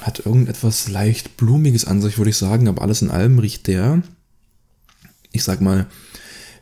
Hat 0.00 0.24
irgendetwas 0.24 0.88
leicht 0.88 1.36
Blumiges 1.36 1.86
an 1.86 2.02
sich, 2.02 2.18
würde 2.18 2.30
ich 2.30 2.36
sagen. 2.36 2.68
Aber 2.68 2.82
alles 2.82 3.02
in 3.02 3.10
allem 3.10 3.38
riecht 3.38 3.66
der 3.66 4.02
ich 5.36 5.44
sag 5.44 5.60
mal, 5.60 5.86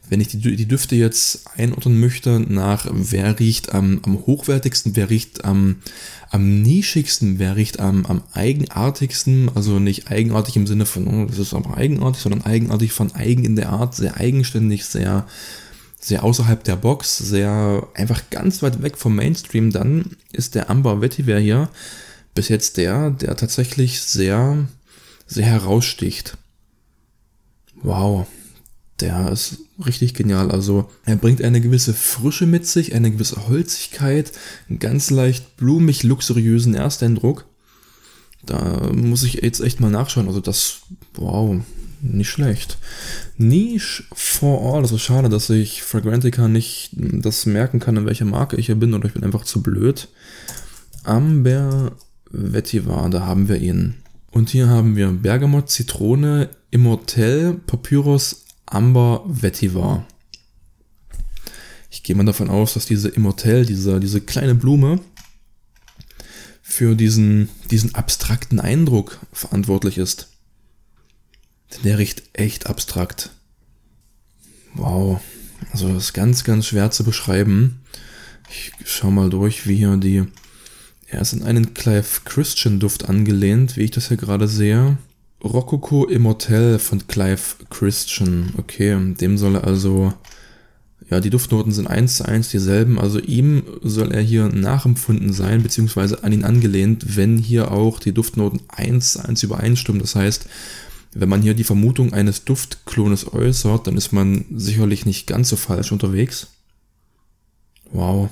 wenn 0.08 0.20
ich 0.20 0.28
die, 0.28 0.56
die 0.56 0.68
Düfte 0.68 0.96
jetzt 0.96 1.44
einordnen 1.56 1.98
möchte 1.98 2.38
nach 2.40 2.86
wer 2.90 3.38
riecht 3.38 3.72
am, 3.72 4.00
am 4.04 4.26
hochwertigsten, 4.26 4.96
wer 4.96 5.08
riecht 5.08 5.44
am, 5.44 5.76
am 6.30 6.62
nischigsten, 6.62 7.38
wer 7.38 7.56
riecht 7.56 7.80
am, 7.80 8.04
am 8.06 8.22
eigenartigsten, 8.32 9.50
also 9.54 9.78
nicht 9.78 10.10
eigenartig 10.10 10.56
im 10.56 10.66
Sinne 10.66 10.84
von, 10.84 11.06
oh, 11.06 11.26
das 11.26 11.38
ist 11.38 11.54
aber 11.54 11.76
eigenartig, 11.76 12.22
sondern 12.22 12.44
eigenartig 12.44 12.92
von 12.92 13.14
eigen 13.14 13.44
in 13.44 13.56
der 13.56 13.70
Art, 13.70 13.94
sehr 13.94 14.16
eigenständig, 14.18 14.84
sehr, 14.84 15.26
sehr 15.98 16.22
außerhalb 16.22 16.62
der 16.62 16.76
Box, 16.76 17.16
sehr 17.16 17.88
einfach 17.94 18.22
ganz 18.30 18.62
weit 18.62 18.82
weg 18.82 18.98
vom 18.98 19.14
Mainstream, 19.14 19.70
dann 19.70 20.16
ist 20.32 20.54
der 20.54 20.68
Amber 20.68 21.00
Vetiver 21.00 21.38
hier 21.38 21.70
bis 22.34 22.48
jetzt 22.48 22.76
der, 22.76 23.10
der 23.10 23.36
tatsächlich 23.36 24.02
sehr, 24.02 24.68
sehr 25.26 25.46
heraussticht. 25.46 26.36
Wow, 27.82 28.26
der 29.00 29.30
ist 29.30 29.58
richtig 29.84 30.14
genial. 30.14 30.50
Also 30.50 30.90
er 31.04 31.16
bringt 31.16 31.42
eine 31.42 31.60
gewisse 31.60 31.94
Frische 31.94 32.46
mit 32.46 32.66
sich, 32.66 32.94
eine 32.94 33.10
gewisse 33.10 33.48
Holzigkeit, 33.48 34.32
einen 34.68 34.78
ganz 34.78 35.10
leicht 35.10 35.56
blumig 35.56 36.02
luxuriösen 36.02 36.74
Ersteindruck. 36.74 37.44
Da 38.46 38.90
muss 38.92 39.24
ich 39.24 39.34
jetzt 39.34 39.60
echt 39.60 39.80
mal 39.80 39.90
nachschauen. 39.90 40.28
Also 40.28 40.40
das, 40.40 40.82
wow, 41.14 41.56
nicht 42.02 42.28
schlecht. 42.28 42.78
Niche 43.36 44.04
for 44.12 44.74
All. 44.74 44.82
Das 44.82 44.92
ist 44.92 45.02
schade, 45.02 45.28
dass 45.28 45.50
ich 45.50 45.82
Fragrantica 45.82 46.48
nicht 46.48 46.90
das 46.94 47.46
merken 47.46 47.80
kann, 47.80 47.96
in 47.96 48.06
welcher 48.06 48.26
Marke 48.26 48.56
ich 48.56 48.66
hier 48.66 48.74
bin, 48.76 48.94
oder 48.94 49.06
ich 49.06 49.14
bin 49.14 49.24
einfach 49.24 49.44
zu 49.44 49.62
blöd. 49.62 50.08
Amber 51.02 51.92
Vetiver, 52.30 53.08
da 53.10 53.26
haben 53.26 53.48
wir 53.48 53.56
ihn. 53.56 53.94
Und 54.30 54.50
hier 54.50 54.68
haben 54.68 54.96
wir 54.96 55.08
Bergamot, 55.08 55.70
Zitrone, 55.70 56.50
Immortel, 56.70 57.54
Papyrus, 57.66 58.43
Amber 58.66 59.24
Vetiver. 59.26 60.06
Ich 61.90 62.02
gehe 62.02 62.16
mal 62.16 62.24
davon 62.24 62.50
aus, 62.50 62.74
dass 62.74 62.86
diese 62.86 63.08
Immortelle, 63.08 63.64
diese, 63.64 64.00
diese 64.00 64.20
kleine 64.20 64.54
Blume, 64.54 65.00
für 66.62 66.96
diesen, 66.96 67.50
diesen 67.70 67.94
abstrakten 67.94 68.58
Eindruck 68.58 69.20
verantwortlich 69.32 69.98
ist. 69.98 70.28
Der 71.84 71.98
riecht 71.98 72.22
echt 72.32 72.66
abstrakt. 72.66 73.30
Wow. 74.74 75.20
Also 75.70 75.92
das 75.92 76.04
ist 76.04 76.12
ganz, 76.14 76.42
ganz 76.42 76.66
schwer 76.66 76.90
zu 76.90 77.04
beschreiben. 77.04 77.82
Ich 78.50 78.72
schau 78.86 79.10
mal 79.10 79.30
durch, 79.30 79.66
wie 79.66 79.76
hier 79.76 79.96
die. 79.98 80.24
Er 81.06 81.20
ist 81.20 81.32
an 81.32 81.44
einen 81.44 81.74
Clive 81.74 82.22
Christian 82.24 82.80
Duft 82.80 83.08
angelehnt, 83.08 83.76
wie 83.76 83.82
ich 83.82 83.90
das 83.90 84.08
hier 84.08 84.16
gerade 84.16 84.48
sehe. 84.48 84.98
Rococo 85.44 86.06
Immortel 86.06 86.78
von 86.78 87.06
Clive 87.06 87.56
Christian. 87.68 88.54
Okay, 88.56 88.98
dem 89.20 89.36
soll 89.36 89.56
er 89.56 89.64
also. 89.64 90.14
Ja, 91.10 91.20
die 91.20 91.28
Duftnoten 91.28 91.70
sind 91.70 91.86
eins 91.86 92.16
zu 92.16 92.24
eins 92.24 92.48
dieselben. 92.48 92.98
Also 92.98 93.18
ihm 93.18 93.62
soll 93.82 94.10
er 94.12 94.22
hier 94.22 94.48
nachempfunden 94.48 95.34
sein, 95.34 95.62
beziehungsweise 95.62 96.24
an 96.24 96.32
ihn 96.32 96.44
angelehnt, 96.44 97.16
wenn 97.16 97.36
hier 97.36 97.72
auch 97.72 98.00
die 98.00 98.12
Duftnoten 98.12 98.62
eins 98.68 99.12
zu 99.12 99.24
eins 99.24 99.42
übereinstimmen. 99.42 100.00
Das 100.00 100.14
heißt, 100.14 100.46
wenn 101.12 101.28
man 101.28 101.42
hier 101.42 101.52
die 101.52 101.62
Vermutung 101.62 102.14
eines 102.14 102.44
Duftklones 102.44 103.30
äußert, 103.32 103.86
dann 103.86 103.98
ist 103.98 104.12
man 104.12 104.46
sicherlich 104.54 105.04
nicht 105.04 105.26
ganz 105.26 105.50
so 105.50 105.56
falsch 105.56 105.92
unterwegs. 105.92 106.48
Wow. 107.92 108.30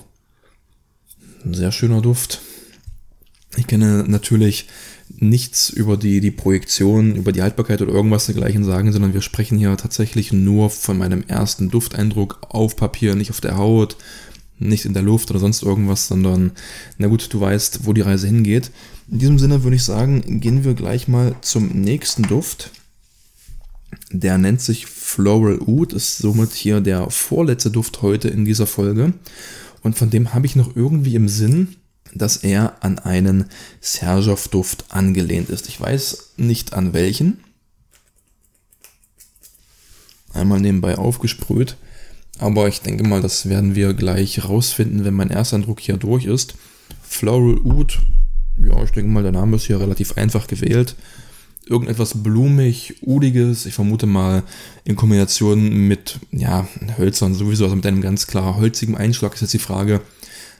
Ein 1.44 1.52
sehr 1.52 1.72
schöner 1.72 2.00
Duft. 2.00 2.40
Ich 3.56 3.66
kenne 3.66 4.04
natürlich 4.08 4.66
nichts 5.18 5.70
über 5.70 5.96
die, 5.96 6.20
die 6.20 6.30
Projektion, 6.30 7.14
über 7.16 7.32
die 7.32 7.42
Haltbarkeit 7.42 7.82
oder 7.82 7.92
irgendwas 7.92 8.26
dergleichen 8.26 8.64
sagen, 8.64 8.92
sondern 8.92 9.14
wir 9.14 9.22
sprechen 9.22 9.58
hier 9.58 9.76
tatsächlich 9.76 10.32
nur 10.32 10.70
von 10.70 10.98
meinem 10.98 11.22
ersten 11.26 11.70
Dufteindruck 11.70 12.38
auf 12.48 12.76
Papier, 12.76 13.14
nicht 13.14 13.30
auf 13.30 13.40
der 13.40 13.56
Haut, 13.56 13.96
nicht 14.58 14.84
in 14.84 14.94
der 14.94 15.02
Luft 15.02 15.30
oder 15.30 15.40
sonst 15.40 15.62
irgendwas, 15.62 16.08
sondern, 16.08 16.52
na 16.98 17.08
gut, 17.08 17.32
du 17.32 17.40
weißt, 17.40 17.86
wo 17.86 17.92
die 17.92 18.00
Reise 18.00 18.26
hingeht. 18.26 18.70
In 19.10 19.18
diesem 19.18 19.38
Sinne 19.38 19.62
würde 19.62 19.76
ich 19.76 19.84
sagen, 19.84 20.40
gehen 20.40 20.64
wir 20.64 20.74
gleich 20.74 21.08
mal 21.08 21.34
zum 21.40 21.68
nächsten 21.68 22.22
Duft. 22.22 22.70
Der 24.10 24.38
nennt 24.38 24.60
sich 24.60 24.86
Floral 24.86 25.58
Oud, 25.60 25.92
ist 25.92 26.18
somit 26.18 26.52
hier 26.52 26.80
der 26.80 27.10
vorletzte 27.10 27.70
Duft 27.70 28.02
heute 28.02 28.28
in 28.28 28.44
dieser 28.44 28.66
Folge. 28.66 29.12
Und 29.82 29.98
von 29.98 30.10
dem 30.10 30.32
habe 30.32 30.46
ich 30.46 30.56
noch 30.56 30.76
irgendwie 30.76 31.16
im 31.16 31.28
Sinn, 31.28 31.76
dass 32.14 32.38
er 32.38 32.76
an 32.80 32.98
einen 32.98 33.46
Serjoff-Duft 33.80 34.86
angelehnt 34.90 35.48
ist. 35.48 35.68
Ich 35.68 35.80
weiß 35.80 36.34
nicht 36.36 36.74
an 36.74 36.92
welchen. 36.92 37.42
Einmal 40.32 40.60
nebenbei 40.60 40.98
aufgesprüht. 40.98 41.76
Aber 42.38 42.66
ich 42.68 42.80
denke 42.80 43.04
mal, 43.04 43.20
das 43.20 43.48
werden 43.48 43.74
wir 43.74 43.94
gleich 43.94 44.44
rausfinden, 44.44 45.04
wenn 45.04 45.14
mein 45.14 45.30
erster 45.30 45.56
Eindruck 45.56 45.80
hier 45.80 45.96
durch 45.96 46.24
ist. 46.24 46.54
Floral 47.02 47.58
Oud, 47.64 48.00
ja, 48.58 48.82
ich 48.82 48.90
denke 48.90 49.10
mal, 49.10 49.22
der 49.22 49.32
Name 49.32 49.56
ist 49.56 49.66
hier 49.66 49.80
relativ 49.80 50.16
einfach 50.16 50.46
gewählt. 50.46 50.96
Irgendetwas 51.66 52.22
blumig, 52.22 52.96
udiges, 53.02 53.66
ich 53.66 53.74
vermute 53.74 54.06
mal 54.06 54.42
in 54.84 54.96
Kombination 54.96 55.86
mit, 55.86 56.18
ja, 56.32 56.66
Hölzern 56.98 57.34
sowieso, 57.34 57.64
also 57.64 57.76
mit 57.76 57.86
einem 57.86 58.00
ganz 58.00 58.26
klar 58.26 58.56
holzigen 58.56 58.96
Einschlag 58.96 59.34
ist 59.34 59.42
jetzt 59.42 59.54
die 59.54 59.58
Frage, 59.58 60.00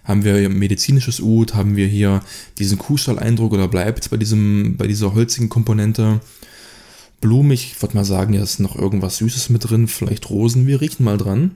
haben 0.04 0.24
wir 0.24 0.48
medizinisches 0.48 1.20
Ud, 1.20 1.54
haben 1.54 1.76
wir 1.76 1.86
hier 1.86 2.22
diesen 2.58 2.78
Kuhstall-Eindruck 2.78 3.52
oder 3.52 3.68
bleibt 3.68 4.10
bei, 4.10 4.16
diesem, 4.16 4.76
bei 4.76 4.86
dieser 4.86 5.14
holzigen 5.14 5.48
Komponente 5.48 6.20
blumig? 7.20 7.72
Ich 7.72 7.82
würde 7.82 7.96
mal 7.96 8.04
sagen, 8.04 8.34
ja, 8.34 8.42
ist 8.42 8.58
noch 8.58 8.76
irgendwas 8.76 9.18
Süßes 9.18 9.50
mit 9.50 9.70
drin, 9.70 9.86
vielleicht 9.86 10.28
Rosen, 10.28 10.66
wir 10.66 10.80
riechen 10.80 11.04
mal 11.04 11.18
dran. 11.18 11.52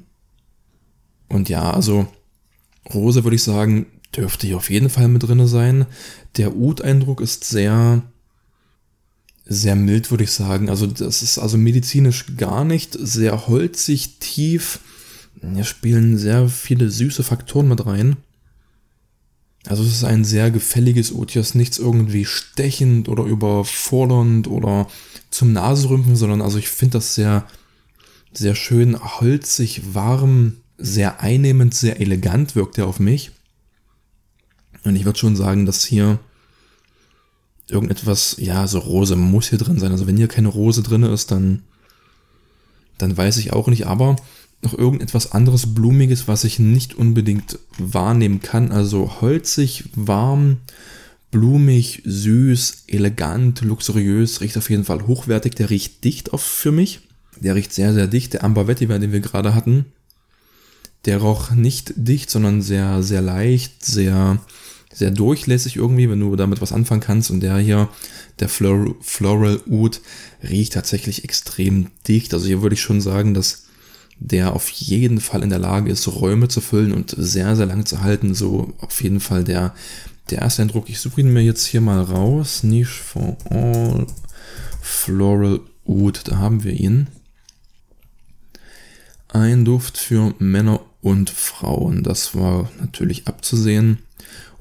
Und 1.28 1.48
ja, 1.48 1.72
also 1.72 2.06
Rose 2.94 3.24
würde 3.24 3.34
ich 3.34 3.42
sagen, 3.42 3.86
dürfte 4.16 4.46
hier 4.46 4.56
auf 4.56 4.70
jeden 4.70 4.90
Fall 4.90 5.08
mit 5.08 5.24
drin 5.24 5.46
sein. 5.46 5.86
Der 6.36 6.56
Ud-Eindruck 6.56 7.20
ist 7.20 7.44
sehr, 7.44 8.02
sehr 9.44 9.74
mild, 9.74 10.10
würde 10.10 10.24
ich 10.24 10.30
sagen. 10.30 10.70
Also 10.70 10.86
das 10.86 11.22
ist 11.22 11.38
also 11.38 11.58
medizinisch 11.58 12.36
gar 12.36 12.64
nicht, 12.64 12.96
sehr 12.98 13.48
holzig, 13.48 14.18
tief. 14.20 14.80
Hier 15.40 15.64
spielen 15.64 16.16
sehr 16.16 16.48
viele 16.48 16.90
süße 16.90 17.22
Faktoren 17.24 17.68
mit 17.68 17.84
rein. 17.84 18.16
Also 19.66 19.82
es 19.82 19.90
ist 19.90 20.04
ein 20.04 20.24
sehr 20.24 20.50
gefälliges 20.50 21.12
Otias, 21.12 21.54
nichts 21.54 21.78
irgendwie 21.78 22.24
stechend 22.24 23.08
oder 23.08 23.24
überfordernd 23.24 24.46
oder 24.48 24.88
zum 25.30 25.52
Nasenrümpfen, 25.52 26.14
sondern 26.14 26.40
also 26.40 26.58
ich 26.58 26.68
finde 26.68 26.98
das 26.98 27.14
sehr, 27.14 27.46
sehr 28.32 28.54
schön 28.54 28.98
holzig, 29.20 29.94
warm, 29.94 30.58
sehr 30.78 31.20
einnehmend, 31.20 31.74
sehr 31.74 32.00
elegant 32.00 32.54
wirkt 32.54 32.78
er 32.78 32.86
auf 32.86 33.00
mich. 33.00 33.32
Und 34.84 34.94
ich 34.94 35.04
würde 35.04 35.18
schon 35.18 35.34
sagen, 35.34 35.66
dass 35.66 35.84
hier 35.84 36.20
irgendetwas, 37.68 38.36
ja, 38.38 38.68
so 38.68 38.78
Rose 38.78 39.16
muss 39.16 39.48
hier 39.48 39.58
drin 39.58 39.80
sein. 39.80 39.90
Also 39.90 40.06
wenn 40.06 40.16
hier 40.16 40.28
keine 40.28 40.48
Rose 40.48 40.82
drin 40.82 41.02
ist, 41.02 41.32
dann, 41.32 41.62
dann 42.98 43.16
weiß 43.16 43.38
ich 43.38 43.52
auch 43.52 43.66
nicht. 43.66 43.88
Aber 43.88 44.14
noch 44.62 44.76
irgendetwas 44.76 45.32
anderes 45.32 45.74
Blumiges, 45.74 46.28
was 46.28 46.44
ich 46.44 46.58
nicht 46.58 46.94
unbedingt 46.94 47.58
wahrnehmen 47.78 48.40
kann. 48.40 48.72
Also 48.72 49.20
holzig, 49.20 49.84
warm, 49.94 50.58
blumig, 51.30 52.02
süß, 52.04 52.84
elegant, 52.88 53.60
luxuriös, 53.60 54.40
riecht 54.40 54.56
auf 54.56 54.70
jeden 54.70 54.84
Fall 54.84 55.06
hochwertig. 55.06 55.54
Der 55.54 55.70
riecht 55.70 56.04
dicht 56.04 56.32
auf 56.32 56.42
für 56.42 56.72
mich. 56.72 57.00
Der 57.38 57.54
riecht 57.54 57.72
sehr, 57.72 57.92
sehr 57.92 58.06
dicht. 58.06 58.32
Der 58.32 58.44
Amber 58.44 58.64
den 58.64 59.12
wir 59.12 59.20
gerade 59.20 59.54
hatten, 59.54 59.86
der 61.04 61.18
roch 61.18 61.50
nicht 61.52 61.92
dicht, 61.96 62.30
sondern 62.30 62.62
sehr, 62.62 63.02
sehr 63.02 63.22
leicht, 63.22 63.84
sehr, 63.84 64.40
sehr 64.92 65.10
durchlässig 65.10 65.76
irgendwie, 65.76 66.08
wenn 66.08 66.20
du 66.20 66.34
damit 66.36 66.60
was 66.60 66.72
anfangen 66.72 67.02
kannst. 67.02 67.30
Und 67.30 67.40
der 67.40 67.58
hier, 67.58 67.88
der 68.40 68.48
Floral, 68.48 68.94
Floral 69.02 69.60
Oud, 69.68 70.00
riecht 70.42 70.72
tatsächlich 70.72 71.24
extrem 71.24 71.88
dicht. 72.08 72.32
Also 72.32 72.46
hier 72.46 72.62
würde 72.62 72.74
ich 72.74 72.80
schon 72.80 73.00
sagen, 73.00 73.34
dass 73.34 73.65
der 74.18 74.54
auf 74.54 74.68
jeden 74.70 75.20
Fall 75.20 75.42
in 75.42 75.50
der 75.50 75.58
Lage 75.58 75.90
ist, 75.90 76.08
Räume 76.08 76.48
zu 76.48 76.60
füllen 76.60 76.92
und 76.92 77.14
sehr, 77.16 77.54
sehr 77.56 77.66
lang 77.66 77.84
zu 77.86 78.02
halten. 78.02 78.34
So 78.34 78.72
auf 78.78 79.02
jeden 79.02 79.20
Fall 79.20 79.44
der, 79.44 79.74
der 80.30 80.38
erste 80.38 80.62
Eindruck. 80.62 80.88
Ich 80.88 81.00
suche 81.00 81.20
ihn 81.20 81.32
mir 81.32 81.42
jetzt 81.42 81.66
hier 81.66 81.80
mal 81.80 82.00
raus. 82.00 82.62
Niche 82.62 83.02
for 83.02 83.36
All 83.50 84.06
Floral 84.80 85.60
Oud. 85.84 86.22
Da 86.28 86.38
haben 86.38 86.64
wir 86.64 86.72
ihn. 86.72 87.08
Ein 89.28 89.64
Duft 89.64 89.98
für 89.98 90.34
Männer 90.38 90.80
und 91.02 91.28
Frauen. 91.28 92.02
Das 92.02 92.34
war 92.34 92.70
natürlich 92.80 93.26
abzusehen. 93.26 93.98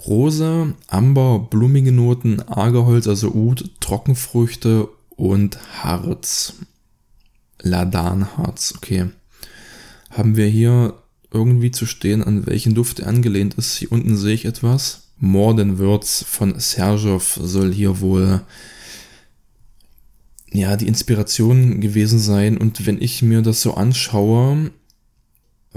Rosa, 0.06 0.68
Amber, 0.88 1.39
blumige 1.50 1.91
Noten, 1.91 2.41
Argerholz, 2.41 3.08
also 3.08 3.34
Oud, 3.34 3.72
Trockenfrüchte 3.80 4.89
und 5.15 5.58
Harz. 5.82 6.54
Ladanharz, 7.62 8.74
okay 8.76 9.08
haben 10.15 10.36
wir 10.36 10.47
hier 10.47 10.93
irgendwie 11.32 11.71
zu 11.71 11.86
stehen, 11.86 12.23
an 12.23 12.45
welchen 12.47 12.73
Duft 12.73 12.99
er 12.99 13.08
angelehnt 13.08 13.56
ist. 13.56 13.75
Hier 13.78 13.91
unten 13.91 14.15
sehe 14.15 14.34
ich 14.34 14.45
etwas. 14.45 15.10
Words 15.19 16.25
von 16.28 16.60
Serjov 16.60 17.39
soll 17.41 17.73
hier 17.73 17.99
wohl 17.99 18.41
ja 20.51 20.78
die 20.78 20.88
Inspiration 20.88 21.82
gewesen 21.82 22.19
sein. 22.19 22.58
Und 22.58 22.86
wenn 22.86 23.01
ich 23.01 23.21
mir 23.21 23.41
das 23.41 23.62
so 23.62 23.73
anschaue, 23.73 24.71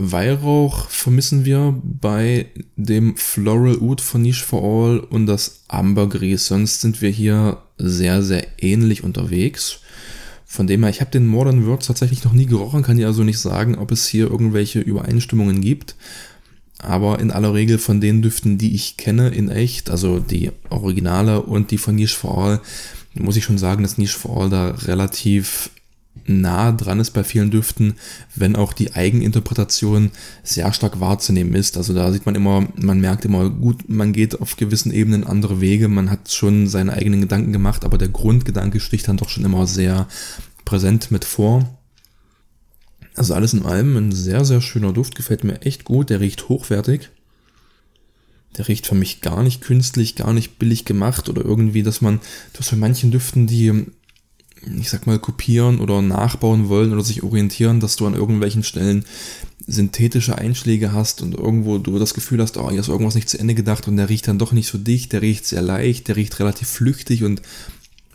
Weihrauch 0.01 0.89
vermissen 0.91 1.45
wir 1.45 1.77
bei 1.83 2.47
dem 2.77 3.17
Floral 3.17 3.79
Oud 3.81 4.01
von 4.01 4.23
Niche 4.23 4.45
for 4.45 4.63
All 4.63 5.01
und 5.01 5.27
das 5.27 5.65
Ambergris. 5.67 6.47
Sonst 6.47 6.81
sind 6.81 7.03
wir 7.03 7.11
hier 7.11 7.59
sehr, 7.79 8.23
sehr 8.23 8.47
ähnlich 8.63 9.03
unterwegs. 9.03 9.81
Von 10.51 10.67
dem 10.67 10.83
her, 10.83 10.89
ich 10.89 11.03
habe 11.03 11.11
den 11.11 11.27
Modern 11.27 11.67
Words 11.67 11.89
tatsächlich 11.89 12.25
noch 12.25 12.33
nie 12.33 12.47
gerochen, 12.47 12.83
kann 12.83 12.97
ja 12.97 13.07
also 13.07 13.23
nicht 13.23 13.39
sagen, 13.39 13.77
ob 13.77 13.93
es 13.93 14.09
hier 14.09 14.31
irgendwelche 14.31 14.81
Übereinstimmungen 14.81 15.61
gibt. 15.61 15.95
Aber 16.79 17.19
in 17.19 17.31
aller 17.31 17.53
Regel 17.53 17.77
von 17.77 18.01
den 18.01 18.23
Düften, 18.23 18.57
die 18.57 18.75
ich 18.75 18.97
kenne 18.97 19.29
in 19.29 19.51
echt, 19.51 19.91
also 19.91 20.21
die 20.21 20.51
Originale 20.71 21.43
und 21.43 21.71
die 21.71 21.77
von 21.77 21.97
Niche 21.97 22.17
for 22.17 22.39
All, 22.39 22.61
muss 23.13 23.37
ich 23.37 23.45
schon 23.45 23.59
sagen, 23.59 23.83
dass 23.83 23.99
Niche 23.99 24.19
for 24.19 24.41
All 24.41 24.49
da 24.49 24.71
relativ 24.71 25.71
nah 26.27 26.73
dran 26.73 27.01
ist 27.01 27.13
bei 27.13 27.25
vielen 27.25 27.51
Düften, 27.51 27.95
wenn 28.35 28.57
auch 28.57 28.73
die 28.73 28.95
Eigeninterpretation 28.95 30.11
sehr 30.43 30.73
stark 30.73 31.01
wahrzunehmen 31.01 31.55
ist. 31.55 31.77
Also 31.77 31.93
da 31.93 32.11
sieht 32.13 32.27
man 32.27 32.35
immer, 32.35 32.69
man 32.77 33.01
merkt 33.01 33.25
immer, 33.25 33.51
gut, 33.51 33.89
man 33.89 34.13
geht 34.13 34.41
auf 34.41 34.57
gewissen 34.57 34.93
Ebenen 34.93 35.25
andere 35.25 35.61
Wege, 35.61 35.89
man 35.89 36.11
hat 36.11 36.31
schon 36.31 36.67
seine 36.67 36.93
eigenen 36.93 37.21
Gedanken 37.21 37.53
gemacht, 37.53 37.85
aber 37.85 37.99
der 37.99 38.09
Grundgedanke 38.09 38.81
sticht 38.81 39.09
dann 39.09 39.17
doch 39.17 39.29
schon 39.29 39.45
immer 39.45 39.67
sehr 39.67 40.09
präsent 40.65 41.11
mit 41.11 41.25
vor. 41.25 41.79
Also 43.15 43.35
alles 43.35 43.53
in 43.53 43.67
allem 43.67 43.97
ein 43.97 44.13
sehr, 44.13 44.45
sehr 44.45 44.61
schöner 44.61 44.93
Duft, 44.93 45.17
gefällt 45.17 45.43
mir 45.43 45.63
echt 45.63 45.85
gut, 45.85 46.11
der 46.11 46.21
riecht 46.21 46.49
hochwertig. 46.49 47.11
Der 48.57 48.69
riecht 48.69 48.87
für 48.87 48.95
mich 48.95 49.21
gar 49.21 49.43
nicht 49.43 49.61
künstlich, 49.61 50.15
gar 50.15 50.33
nicht 50.33 50.59
billig 50.59 50.85
gemacht 50.85 51.29
oder 51.29 51.45
irgendwie, 51.45 51.83
dass 51.83 52.01
man, 52.01 52.21
du 52.53 52.61
hast 52.61 52.71
bei 52.71 52.77
manchen 52.77 53.11
Düften, 53.11 53.47
die 53.47 53.87
ich 54.79 54.91
sag 54.91 55.07
mal, 55.07 55.19
kopieren 55.19 55.81
oder 55.81 56.03
nachbauen 56.03 56.69
wollen 56.69 56.93
oder 56.93 57.03
sich 57.03 57.23
orientieren, 57.23 57.81
dass 57.81 57.97
du 57.97 58.07
an 58.07 58.15
irgendwelchen 58.15 58.63
Stellen 58.63 59.05
synthetische 59.67 60.39
Einschläge 60.39 60.93
hast 60.93 61.21
und 61.23 61.35
irgendwo 61.35 61.79
du 61.79 61.99
das 61.99 62.15
Gefühl 62.15 62.41
hast, 62.41 62.57
oh, 62.57 62.71
hier 62.71 62.81
ist 62.81 62.89
irgendwas 62.89 63.15
nicht 63.15 63.29
zu 63.29 63.39
Ende 63.39 63.55
gedacht 63.55 63.87
und 63.87 63.97
der 63.97 64.09
riecht 64.09 64.27
dann 64.27 64.39
doch 64.39 64.53
nicht 64.53 64.69
so 64.69 64.79
dicht, 64.79 65.13
der 65.13 65.21
riecht 65.23 65.45
sehr 65.47 65.63
leicht, 65.63 66.09
der 66.09 66.17
riecht 66.17 66.39
relativ 66.41 66.69
flüchtig 66.69 67.25
und 67.25 67.43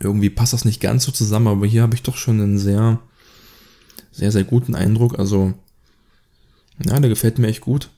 Irgendwie 0.00 0.30
passt 0.30 0.52
das 0.52 0.64
nicht 0.64 0.80
ganz 0.80 1.04
so 1.04 1.12
zusammen, 1.12 1.48
aber 1.48 1.66
hier 1.66 1.82
habe 1.82 1.94
ich 1.94 2.02
doch 2.02 2.16
schon 2.16 2.40
einen 2.40 2.58
sehr, 2.58 3.00
sehr, 4.12 4.32
sehr 4.32 4.44
guten 4.44 4.74
Eindruck. 4.74 5.18
Also, 5.18 5.54
ja, 6.84 6.98
der 6.98 7.08
gefällt 7.08 7.38
mir 7.38 7.46
echt 7.48 7.60
gut. 7.60 7.90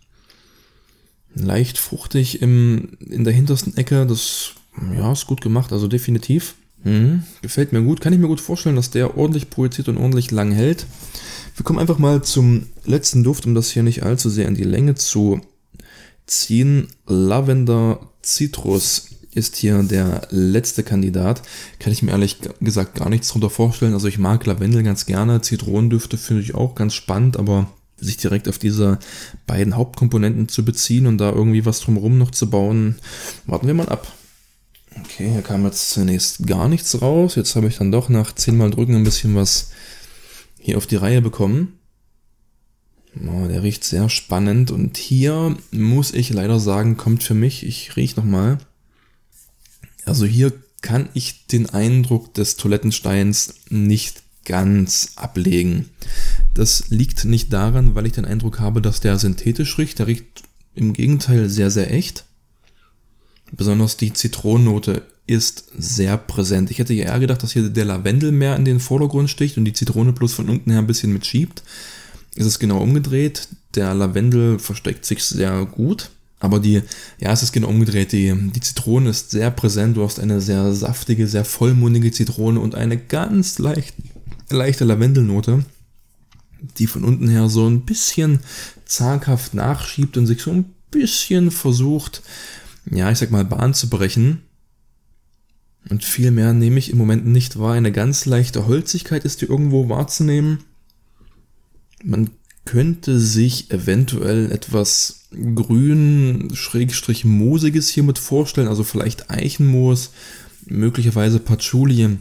Leicht 1.34 1.78
fruchtig 1.78 2.42
im, 2.42 2.96
in 3.00 3.24
der 3.24 3.32
hintersten 3.32 3.76
Ecke, 3.76 4.06
das, 4.06 4.52
ja, 4.94 5.12
ist 5.12 5.26
gut 5.26 5.40
gemacht, 5.40 5.72
also 5.72 5.88
definitiv. 5.88 6.54
Mhm, 6.86 7.24
gefällt 7.42 7.72
mir 7.72 7.82
gut, 7.82 8.00
kann 8.00 8.12
ich 8.12 8.20
mir 8.20 8.28
gut 8.28 8.40
vorstellen, 8.40 8.76
dass 8.76 8.90
der 8.90 9.18
ordentlich 9.18 9.50
projiziert 9.50 9.88
und 9.88 9.98
ordentlich 9.98 10.30
lang 10.30 10.52
hält. 10.52 10.86
Wir 11.56 11.64
kommen 11.64 11.80
einfach 11.80 11.98
mal 11.98 12.22
zum 12.22 12.66
letzten 12.84 13.24
Duft, 13.24 13.44
um 13.44 13.56
das 13.56 13.70
hier 13.70 13.82
nicht 13.82 14.04
allzu 14.04 14.30
sehr 14.30 14.46
in 14.46 14.54
die 14.54 14.62
Länge 14.62 14.94
zu 14.94 15.40
ziehen. 16.26 16.86
Lavender 17.08 17.98
Citrus 18.22 19.08
ist 19.32 19.56
hier 19.56 19.82
der 19.82 20.28
letzte 20.30 20.84
Kandidat. 20.84 21.42
Kann 21.80 21.92
ich 21.92 22.04
mir 22.04 22.12
ehrlich 22.12 22.38
gesagt 22.60 22.94
gar 22.94 23.08
nichts 23.08 23.28
darunter 23.28 23.50
vorstellen. 23.50 23.94
Also 23.94 24.06
ich 24.06 24.18
mag 24.18 24.46
Lavendel 24.46 24.84
ganz 24.84 25.06
gerne. 25.06 25.40
Zitronendüfte 25.40 26.16
finde 26.16 26.42
ich 26.42 26.54
auch 26.54 26.76
ganz 26.76 26.94
spannend, 26.94 27.36
aber 27.36 27.68
sich 27.96 28.16
direkt 28.16 28.48
auf 28.48 28.58
diese 28.58 29.00
beiden 29.46 29.74
Hauptkomponenten 29.74 30.48
zu 30.48 30.64
beziehen 30.64 31.06
und 31.06 31.18
da 31.18 31.32
irgendwie 31.32 31.66
was 31.66 31.80
drumherum 31.80 32.16
noch 32.16 32.30
zu 32.30 32.48
bauen, 32.48 32.96
warten 33.46 33.66
wir 33.66 33.74
mal 33.74 33.88
ab. 33.88 34.15
Okay, 35.04 35.30
hier 35.30 35.42
kam 35.42 35.64
jetzt 35.64 35.90
zunächst 35.90 36.46
gar 36.46 36.68
nichts 36.68 37.00
raus. 37.00 37.34
Jetzt 37.34 37.54
habe 37.56 37.68
ich 37.68 37.76
dann 37.76 37.92
doch 37.92 38.08
nach 38.08 38.34
zehnmal 38.34 38.70
drücken 38.70 38.94
ein 38.94 39.04
bisschen 39.04 39.34
was 39.34 39.70
hier 40.58 40.76
auf 40.78 40.86
die 40.86 40.96
Reihe 40.96 41.22
bekommen. 41.22 41.78
Oh, 43.18 43.46
der 43.48 43.62
riecht 43.62 43.84
sehr 43.84 44.10
spannend 44.10 44.70
und 44.70 44.98
hier 44.98 45.56
muss 45.70 46.12
ich 46.12 46.30
leider 46.30 46.60
sagen, 46.60 46.96
kommt 46.96 47.22
für 47.22 47.34
mich, 47.34 47.64
ich 47.64 47.96
rieche 47.96 48.16
nochmal. 48.16 48.58
Also 50.04 50.26
hier 50.26 50.52
kann 50.82 51.08
ich 51.14 51.46
den 51.46 51.70
Eindruck 51.70 52.34
des 52.34 52.56
Toilettensteins 52.56 53.54
nicht 53.70 54.22
ganz 54.44 55.12
ablegen. 55.16 55.88
Das 56.54 56.90
liegt 56.90 57.24
nicht 57.24 57.52
daran, 57.52 57.94
weil 57.94 58.06
ich 58.06 58.12
den 58.12 58.24
Eindruck 58.24 58.60
habe, 58.60 58.82
dass 58.82 59.00
der 59.00 59.18
synthetisch 59.18 59.78
riecht. 59.78 59.98
Der 59.98 60.06
riecht 60.06 60.42
im 60.74 60.92
Gegenteil 60.92 61.48
sehr, 61.48 61.70
sehr 61.70 61.92
echt. 61.92 62.25
Besonders 63.52 63.96
die 63.96 64.12
Zitronennote 64.12 65.02
ist 65.26 65.64
sehr 65.76 66.16
präsent. 66.16 66.70
Ich 66.70 66.78
hätte 66.78 66.94
ja 66.94 67.06
eher 67.06 67.18
gedacht, 67.18 67.42
dass 67.42 67.52
hier 67.52 67.68
der 67.68 67.84
Lavendel 67.84 68.32
mehr 68.32 68.56
in 68.56 68.64
den 68.64 68.80
Vordergrund 68.80 69.28
sticht 69.28 69.56
und 69.56 69.64
die 69.64 69.72
Zitrone 69.72 70.12
bloß 70.12 70.34
von 70.34 70.48
unten 70.48 70.70
her 70.70 70.80
ein 70.80 70.86
bisschen 70.86 71.12
mitschiebt. 71.12 71.62
Ist 72.34 72.46
es 72.46 72.58
genau 72.58 72.80
umgedreht. 72.80 73.48
Der 73.74 73.94
Lavendel 73.94 74.58
versteckt 74.58 75.04
sich 75.04 75.24
sehr 75.24 75.64
gut. 75.66 76.10
Aber 76.38 76.60
die, 76.60 76.82
ja, 77.18 77.32
es 77.32 77.42
ist 77.42 77.52
genau 77.52 77.68
umgedreht. 77.68 78.12
Die, 78.12 78.32
die 78.54 78.60
Zitrone 78.60 79.10
ist 79.10 79.30
sehr 79.30 79.50
präsent. 79.50 79.96
Du 79.96 80.04
hast 80.04 80.20
eine 80.20 80.40
sehr 80.40 80.72
saftige, 80.72 81.26
sehr 81.26 81.44
vollmundige 81.44 82.12
Zitrone 82.12 82.60
und 82.60 82.74
eine 82.74 82.96
ganz 82.98 83.58
leicht, 83.58 83.94
leichte 84.50 84.84
Lavendelnote, 84.84 85.64
die 86.78 86.86
von 86.86 87.04
unten 87.04 87.28
her 87.28 87.48
so 87.48 87.66
ein 87.66 87.80
bisschen 87.82 88.40
zaghaft 88.84 89.54
nachschiebt 89.54 90.16
und 90.16 90.26
sich 90.26 90.42
so 90.42 90.50
ein 90.50 90.66
bisschen 90.90 91.50
versucht, 91.50 92.22
ja, 92.90 93.10
ich 93.10 93.18
sag 93.18 93.30
mal, 93.30 93.44
Bahn 93.44 93.74
zu 93.74 93.88
brechen. 93.88 94.42
Und 95.88 96.04
viel 96.04 96.30
mehr 96.30 96.52
nehme 96.52 96.78
ich 96.78 96.90
im 96.90 96.98
Moment 96.98 97.26
nicht 97.26 97.58
wahr. 97.58 97.74
Eine 97.74 97.92
ganz 97.92 98.26
leichte 98.26 98.66
Holzigkeit 98.66 99.24
ist 99.24 99.40
hier 99.40 99.50
irgendwo 99.50 99.88
wahrzunehmen. 99.88 100.58
Man 102.02 102.30
könnte 102.64 103.20
sich 103.20 103.70
eventuell 103.70 104.50
etwas 104.50 105.28
grün, 105.54 106.50
schrägstrich 106.52 107.24
moosiges 107.24 107.88
hiermit 107.88 108.18
vorstellen, 108.18 108.68
also 108.68 108.82
vielleicht 108.82 109.30
Eichenmoos, 109.30 110.10
möglicherweise 110.66 111.38
Patchouli, 111.38 112.18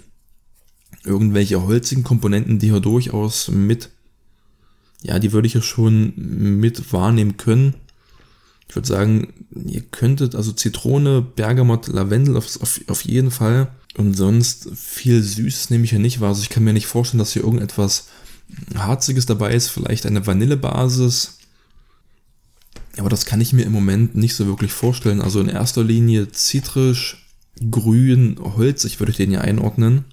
irgendwelche 1.03 1.65
holzigen 1.65 2.03
Komponenten, 2.03 2.59
die 2.59 2.71
hier 2.71 2.79
durchaus 2.79 3.49
mit, 3.49 3.89
ja, 5.01 5.17
die 5.19 5.33
würde 5.33 5.47
ich 5.47 5.55
ja 5.55 5.61
schon 5.61 6.13
mit 6.15 6.93
wahrnehmen 6.93 7.37
können. 7.37 7.75
Ich 8.67 8.75
würde 8.75 8.87
sagen, 8.87 9.33
ihr 9.67 9.81
könntet 9.81 10.35
also 10.35 10.51
Zitrone, 10.51 11.21
Bergamot, 11.21 11.87
Lavendel 11.87 12.37
auf, 12.37 12.61
auf, 12.61 12.81
auf 12.87 13.05
jeden 13.05 13.31
Fall. 13.31 13.69
Und 13.97 14.15
sonst 14.15 14.69
viel 14.75 15.21
Süßes 15.21 15.69
nehme 15.69 15.85
ich 15.85 15.91
ja 15.91 15.99
nicht 15.99 16.19
wahr. 16.19 16.29
Also 16.29 16.41
ich 16.41 16.49
kann 16.49 16.63
mir 16.63 16.73
nicht 16.73 16.87
vorstellen, 16.87 17.19
dass 17.19 17.33
hier 17.33 17.43
irgendetwas 17.43 18.07
Harziges 18.75 19.25
dabei 19.25 19.53
ist. 19.53 19.69
Vielleicht 19.69 20.05
eine 20.05 20.25
Vanillebasis. 20.25 21.37
Aber 22.97 23.09
das 23.09 23.25
kann 23.25 23.41
ich 23.41 23.53
mir 23.53 23.63
im 23.63 23.71
Moment 23.71 24.15
nicht 24.15 24.35
so 24.35 24.45
wirklich 24.47 24.73
vorstellen. 24.73 25.21
Also 25.21 25.39
in 25.39 25.49
erster 25.49 25.83
Linie 25.83 26.31
zitrisch, 26.31 27.25
grün, 27.71 28.37
holzig 28.39 28.99
würde 28.99 29.11
ich 29.11 29.17
den 29.17 29.31
ja 29.31 29.41
einordnen. 29.41 30.05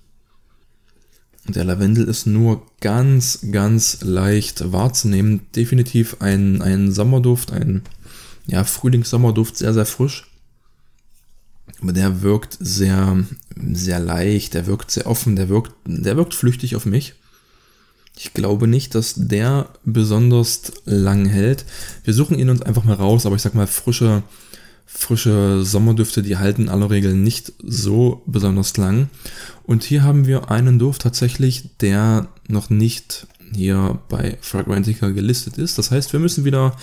Und 1.46 1.56
der 1.56 1.64
Lavendel 1.64 2.04
ist 2.04 2.26
nur 2.26 2.64
ganz, 2.80 3.40
ganz 3.50 4.02
leicht 4.02 4.72
wahrzunehmen. 4.72 5.40
Definitiv 5.56 6.18
ein, 6.20 6.62
ein 6.62 6.92
Sommerduft, 6.92 7.52
ein 7.52 7.82
ja, 8.46 8.64
Frühlings-Sommerduft, 8.64 9.56
sehr, 9.56 9.74
sehr 9.74 9.86
frisch. 9.86 10.28
Aber 11.80 11.92
der 11.92 12.22
wirkt 12.22 12.56
sehr, 12.60 13.24
sehr 13.72 14.00
leicht, 14.00 14.54
der 14.54 14.66
wirkt 14.66 14.90
sehr 14.90 15.06
offen, 15.06 15.36
der 15.36 15.48
wirkt, 15.48 15.72
der 15.84 16.16
wirkt 16.16 16.34
flüchtig 16.34 16.76
auf 16.76 16.86
mich. 16.86 17.14
Ich 18.16 18.34
glaube 18.34 18.66
nicht, 18.68 18.94
dass 18.94 19.14
der 19.16 19.70
besonders 19.84 20.72
lang 20.84 21.26
hält. 21.26 21.64
Wir 22.04 22.14
suchen 22.14 22.38
ihn 22.38 22.50
uns 22.50 22.62
einfach 22.62 22.84
mal 22.84 22.94
raus, 22.94 23.26
aber 23.26 23.36
ich 23.36 23.42
sag 23.42 23.54
mal, 23.54 23.66
frische, 23.66 24.22
frische 24.84 25.64
Sommerdüfte, 25.64 26.22
die 26.22 26.36
halten 26.36 26.68
aller 26.68 26.90
Regeln 26.90 27.22
nicht 27.22 27.52
so 27.62 28.22
besonders 28.26 28.76
lang. 28.76 29.08
Und 29.64 29.82
hier 29.82 30.02
haben 30.02 30.26
wir 30.26 30.50
einen 30.50 30.78
Duft 30.78 31.02
tatsächlich, 31.02 31.70
der 31.80 32.28
noch 32.48 32.70
nicht 32.70 33.26
hier 33.54 33.98
bei 34.08 34.38
Fragrantica 34.40 35.08
gelistet 35.08 35.58
ist. 35.58 35.78
Das 35.78 35.90
heißt, 35.90 36.12
wir 36.12 36.20
müssen 36.20 36.44
wieder 36.44 36.76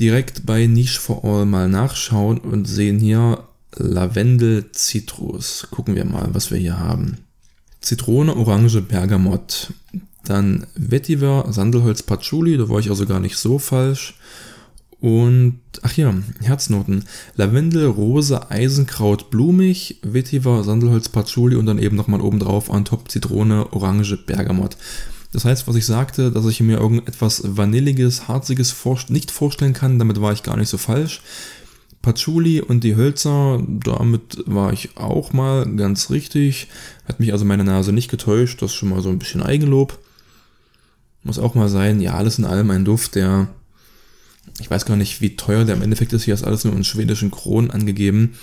direkt 0.00 0.46
bei 0.46 0.66
Niche 0.66 0.98
for 0.98 1.24
All 1.24 1.44
mal 1.44 1.68
nachschauen 1.68 2.38
und 2.38 2.66
sehen 2.66 2.98
hier 2.98 3.44
Lavendel 3.76 4.72
Citrus. 4.72 5.68
Gucken 5.70 5.94
wir 5.94 6.04
mal, 6.04 6.30
was 6.32 6.50
wir 6.50 6.58
hier 6.58 6.80
haben. 6.80 7.18
Zitrone, 7.80 8.34
Orange, 8.34 8.80
Bergamott. 8.80 9.72
Dann 10.24 10.66
Vetiver, 10.74 11.46
Sandelholz, 11.50 12.02
Patchouli, 12.02 12.56
da 12.56 12.68
war 12.68 12.78
ich 12.78 12.90
also 12.90 13.06
gar 13.06 13.20
nicht 13.20 13.36
so 13.36 13.58
falsch. 13.58 14.18
Und, 15.00 15.60
ach 15.82 15.96
ja, 15.96 16.14
Herznoten. 16.40 17.04
Lavendel, 17.36 17.86
Rose, 17.86 18.50
Eisenkraut, 18.50 19.30
blumig, 19.30 19.98
Vetiver, 20.02 20.62
Sandelholz, 20.62 21.08
Patchouli 21.08 21.56
und 21.56 21.66
dann 21.66 21.78
eben 21.78 21.96
nochmal 21.96 22.20
obendrauf 22.20 22.68
on 22.68 22.84
top 22.84 23.10
Zitrone, 23.10 23.72
Orange, 23.72 24.18
Bergamott. 24.26 24.76
Das 25.32 25.44
heißt, 25.44 25.68
was 25.68 25.76
ich 25.76 25.86
sagte, 25.86 26.32
dass 26.32 26.46
ich 26.46 26.60
mir 26.60 26.78
irgendetwas 26.78 27.42
Vanilliges, 27.44 28.26
Harziges 28.26 28.74
nicht 29.08 29.30
vorstellen 29.30 29.74
kann, 29.74 29.98
damit 29.98 30.20
war 30.20 30.32
ich 30.32 30.42
gar 30.42 30.56
nicht 30.56 30.68
so 30.68 30.78
falsch. 30.78 31.22
Patchouli 32.02 32.60
und 32.62 32.82
die 32.82 32.96
Hölzer, 32.96 33.62
damit 33.68 34.42
war 34.46 34.72
ich 34.72 34.96
auch 34.96 35.32
mal 35.32 35.66
ganz 35.76 36.10
richtig. 36.10 36.68
Hat 37.04 37.20
mich 37.20 37.32
also 37.32 37.44
meine 37.44 37.64
Nase 37.64 37.92
nicht 37.92 38.10
getäuscht, 38.10 38.62
das 38.62 38.70
ist 38.70 38.76
schon 38.76 38.88
mal 38.88 39.02
so 39.02 39.10
ein 39.10 39.18
bisschen 39.18 39.42
Eigenlob. 39.42 39.98
Muss 41.22 41.38
auch 41.38 41.54
mal 41.54 41.68
sein, 41.68 42.00
ja, 42.00 42.14
alles 42.14 42.38
in 42.38 42.46
allem 42.46 42.70
ein 42.70 42.86
Duft, 42.86 43.14
der, 43.14 43.48
ich 44.58 44.70
weiß 44.70 44.86
gar 44.86 44.96
nicht, 44.96 45.20
wie 45.20 45.36
teuer 45.36 45.66
der 45.66 45.76
im 45.76 45.82
Endeffekt 45.82 46.14
ist, 46.14 46.24
hier 46.24 46.32
ist 46.32 46.44
alles 46.44 46.64
nur 46.64 46.74
in 46.74 46.84
schwedischen 46.84 47.30
Kronen 47.30 47.70
angegeben. 47.70 48.34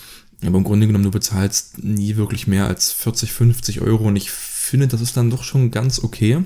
Aber 0.45 0.59
im 0.59 0.63
Grunde 0.63 0.85
genommen, 0.85 1.05
du 1.05 1.11
bezahlst 1.11 1.83
nie 1.83 2.15
wirklich 2.15 2.45
mehr 2.45 2.67
als 2.67 2.91
40, 2.91 3.33
50 3.33 3.81
Euro 3.81 4.05
und 4.05 4.15
ich 4.15 4.29
finde, 4.29 4.87
das 4.87 5.01
ist 5.01 5.17
dann 5.17 5.31
doch 5.31 5.43
schon 5.43 5.71
ganz 5.71 6.03
okay. 6.03 6.43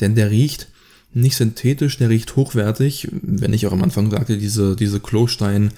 Denn 0.00 0.14
der 0.14 0.30
riecht 0.30 0.68
nicht 1.12 1.36
synthetisch, 1.36 1.98
der 1.98 2.10
riecht 2.10 2.36
hochwertig. 2.36 3.08
Wenn 3.10 3.52
ich 3.52 3.66
auch 3.66 3.72
am 3.72 3.82
Anfang 3.82 4.10
sagte, 4.10 4.36
diese, 4.36 4.76
diese 4.76 5.00
Klostein 5.00 5.72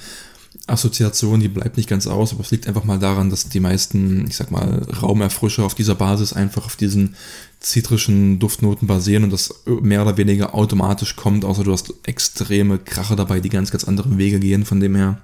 Assoziation, 0.67 1.41
die 1.41 1.49
bleibt 1.49 1.77
nicht 1.77 1.89
ganz 1.89 2.07
aus, 2.07 2.33
aber 2.33 2.43
es 2.43 2.51
liegt 2.51 2.67
einfach 2.67 2.85
mal 2.85 2.99
daran, 2.99 3.31
dass 3.31 3.49
die 3.49 3.61
meisten, 3.61 4.27
ich 4.29 4.37
sag 4.37 4.51
mal, 4.51 4.83
Raumerfrischer 5.03 5.65
auf 5.65 5.75
dieser 5.75 5.95
Basis 5.95 6.33
einfach 6.33 6.67
auf 6.67 6.77
diesen 6.77 7.15
zitrischen 7.61 8.39
Duftnoten 8.39 8.87
basieren 8.87 9.25
und 9.25 9.33
das 9.33 9.63
mehr 9.67 10.03
oder 10.03 10.17
weniger 10.17 10.55
automatisch 10.55 11.17
kommt, 11.17 11.45
außer 11.45 11.65
du 11.65 11.73
hast 11.73 11.95
extreme 12.05 12.79
Krache 12.79 13.17
dabei, 13.17 13.41
die 13.41 13.49
ganz, 13.49 13.71
ganz 13.71 13.85
andere 13.85 14.19
Wege 14.19 14.41
gehen 14.41 14.65
von 14.65 14.81
dem 14.81 14.95
her. 14.95 15.23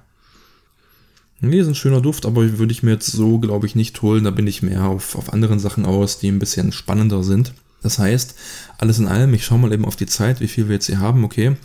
Nee, 1.41 1.59
ist 1.59 1.67
ein 1.67 1.75
schöner 1.75 2.01
Duft, 2.01 2.25
aber 2.25 2.57
würde 2.57 2.71
ich 2.71 2.81
mir 2.81 2.91
jetzt 2.91 3.11
so, 3.11 3.39
glaube 3.39 3.67
ich, 3.67 3.75
nicht 3.75 4.01
holen. 4.01 4.23
Da 4.23 4.31
bin 4.31 4.47
ich 4.47 4.63
mehr 4.63 4.85
auf, 4.85 5.15
auf 5.15 5.33
anderen 5.33 5.59
Sachen 5.59 5.85
aus, 5.85 6.17
die 6.17 6.29
ein 6.29 6.39
bisschen 6.39 6.71
spannender 6.71 7.23
sind. 7.23 7.53
Das 7.85 7.99
heißt, 7.99 8.33
alles 8.79 8.97
in 8.97 9.07
allem, 9.07 9.35
ich 9.35 9.45
schaue 9.45 9.59
mal 9.59 9.71
eben 9.71 9.85
auf 9.85 9.95
die 9.95 10.07
Zeit, 10.07 10.39
wie 10.39 10.47
viel 10.47 10.67
wir 10.67 10.73
jetzt 10.73 10.87
hier 10.87 10.99
haben. 10.99 11.23
Okay, 11.23 11.55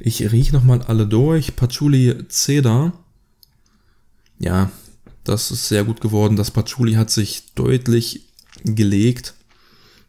ich 0.00 0.32
rieche 0.32 0.54
nochmal 0.54 0.80
alle 0.80 1.06
durch. 1.06 1.54
Patchouli 1.54 2.14
Cedar. 2.30 2.94
Ja, 4.38 4.70
das 5.22 5.50
ist 5.50 5.68
sehr 5.68 5.84
gut 5.84 6.00
geworden. 6.00 6.36
Das 6.36 6.50
Patchouli 6.50 6.94
hat 6.94 7.10
sich 7.10 7.52
deutlich 7.54 8.22
gelegt. 8.64 9.34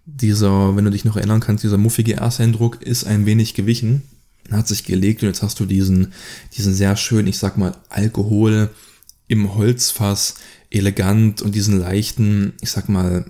Dieser, 0.06 0.78
wenn 0.78 0.86
du 0.86 0.92
dich 0.92 1.04
noch 1.04 1.18
erinnern 1.18 1.42
kannst, 1.42 1.66
dieser 1.66 1.78
muffige 1.78 2.16
Ersteindruck 2.16 2.82
ist 2.82 3.04
ein 3.04 3.26
wenig 3.26 3.54
gewichen. 3.54 4.04
Hat 4.50 4.70
sich 4.70 4.86
gelegt 4.86 5.22
und 5.22 5.28
jetzt 5.28 5.44
hast 5.44 5.60
du 5.60 5.66
diesen, 5.66 6.14
diesen 6.56 6.74
sehr 6.74 6.96
schön, 6.96 7.28
ich 7.28 7.40
sag 7.40 7.58
mal, 7.58 7.76
Alkohol 7.90 8.70
im 9.28 9.54
Holzfass 9.54 10.36
elegant 10.70 11.42
und 11.42 11.56
diesen 11.56 11.78
leichten, 11.78 12.54
ich 12.62 12.72
sag 12.72 12.88
mal, 12.88 13.26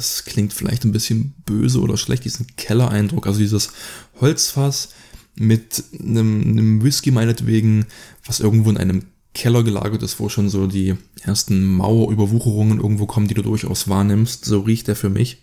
das 0.00 0.24
klingt 0.24 0.54
vielleicht 0.54 0.84
ein 0.84 0.92
bisschen 0.92 1.34
böse 1.44 1.78
oder 1.80 1.98
schlecht, 1.98 2.24
diesen 2.24 2.46
Kellereindruck, 2.56 3.26
also 3.26 3.38
dieses 3.38 3.70
Holzfass 4.18 4.94
mit 5.34 5.84
einem, 5.98 6.40
einem 6.40 6.82
Whisky 6.82 7.10
meinetwegen, 7.10 7.84
was 8.24 8.40
irgendwo 8.40 8.70
in 8.70 8.78
einem 8.78 9.02
Keller 9.34 9.62
gelagert 9.62 10.02
ist, 10.02 10.18
wo 10.18 10.30
schon 10.30 10.48
so 10.48 10.66
die 10.66 10.94
ersten 11.22 11.64
Mauerüberwucherungen 11.64 12.80
irgendwo 12.80 13.04
kommen, 13.04 13.28
die 13.28 13.34
du 13.34 13.42
durchaus 13.42 13.88
wahrnimmst. 13.88 14.46
So 14.46 14.60
riecht 14.60 14.88
er 14.88 14.96
für 14.96 15.10
mich. 15.10 15.42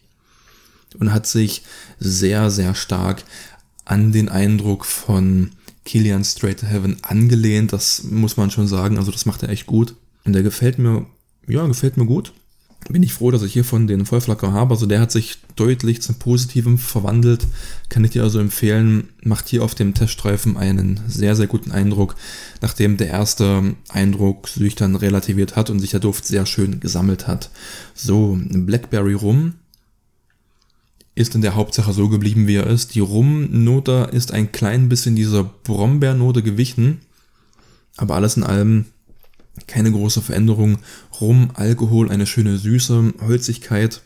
Und 0.98 1.14
hat 1.14 1.28
sich 1.28 1.62
sehr, 2.00 2.50
sehr 2.50 2.74
stark 2.74 3.24
an 3.86 4.12
den 4.12 4.28
Eindruck 4.28 4.86
von 4.86 5.52
Killian 5.86 6.24
Straight 6.24 6.62
to 6.62 6.66
Heaven 6.66 6.98
angelehnt. 7.04 7.74
Das 7.74 8.04
muss 8.04 8.38
man 8.38 8.50
schon 8.50 8.68
sagen. 8.68 8.98
Also 8.98 9.12
das 9.12 9.28
macht 9.28 9.44
er 9.44 9.50
echt 9.50 9.68
gut. 9.68 9.96
Und 10.26 10.34
der 10.34 10.42
gefällt 10.42 10.80
mir, 10.80 11.06
ja, 11.48 11.66
gefällt 11.68 11.96
mir 11.96 12.08
gut 12.08 12.34
bin 12.90 13.04
ich 13.04 13.14
froh, 13.14 13.32
dass 13.32 13.44
ich 13.44 13.54
hiervon 13.54 13.88
den 13.88 14.06
Vollflacker 14.06 14.54
habe. 14.54 14.74
Also 14.74 14.86
der 14.86 15.02
hat 15.02 15.12
sich 15.12 15.40
deutlich 15.56 16.02
zum 16.02 16.16
Positiven 16.16 16.78
verwandelt. 16.78 17.46
Kann 17.90 18.04
ich 18.04 18.12
dir 18.12 18.24
also 18.24 18.40
empfehlen, 18.40 19.10
macht 19.24 19.50
hier 19.50 19.64
auf 19.64 19.76
dem 19.76 19.94
Teststreifen 19.94 20.58
einen 20.58 21.00
sehr, 21.08 21.36
sehr 21.36 21.48
guten 21.48 21.72
Eindruck, 21.72 22.16
nachdem 22.62 22.98
der 22.98 23.08
erste 23.08 23.76
Eindruck 23.90 24.48
sich 24.48 24.76
dann 24.76 24.96
relativiert 24.96 25.56
hat 25.56 25.70
und 25.70 25.80
sich 25.80 25.92
der 25.92 26.00
Duft 26.00 26.26
sehr 26.26 26.46
schön 26.46 26.80
gesammelt 26.80 27.28
hat. 27.28 27.50
So, 27.94 28.38
Blackberry 28.42 29.14
Rum 29.14 29.56
ist 31.16 31.36
in 31.36 31.42
der 31.42 31.56
Hauptsache 31.56 31.94
so 31.94 32.10
geblieben, 32.10 32.48
wie 32.48 32.56
er 32.56 32.68
ist. 32.68 32.94
Die 32.96 33.00
Rumnote 33.00 34.10
ist 34.14 34.32
ein 34.32 34.52
klein 34.52 34.88
bisschen 34.88 35.16
dieser 35.16 35.44
Brombeernote 35.44 36.44
gewichen, 36.44 37.02
aber 37.98 38.16
alles 38.16 38.38
in 38.38 38.44
allem 38.44 38.86
keine 39.66 39.92
große 39.92 40.22
Veränderung. 40.22 40.80
Rum, 41.20 41.52
Alkohol, 41.54 42.12
eine 42.12 42.28
schöne 42.28 42.58
Süße, 42.58 43.14
Holzigkeit, 43.22 44.02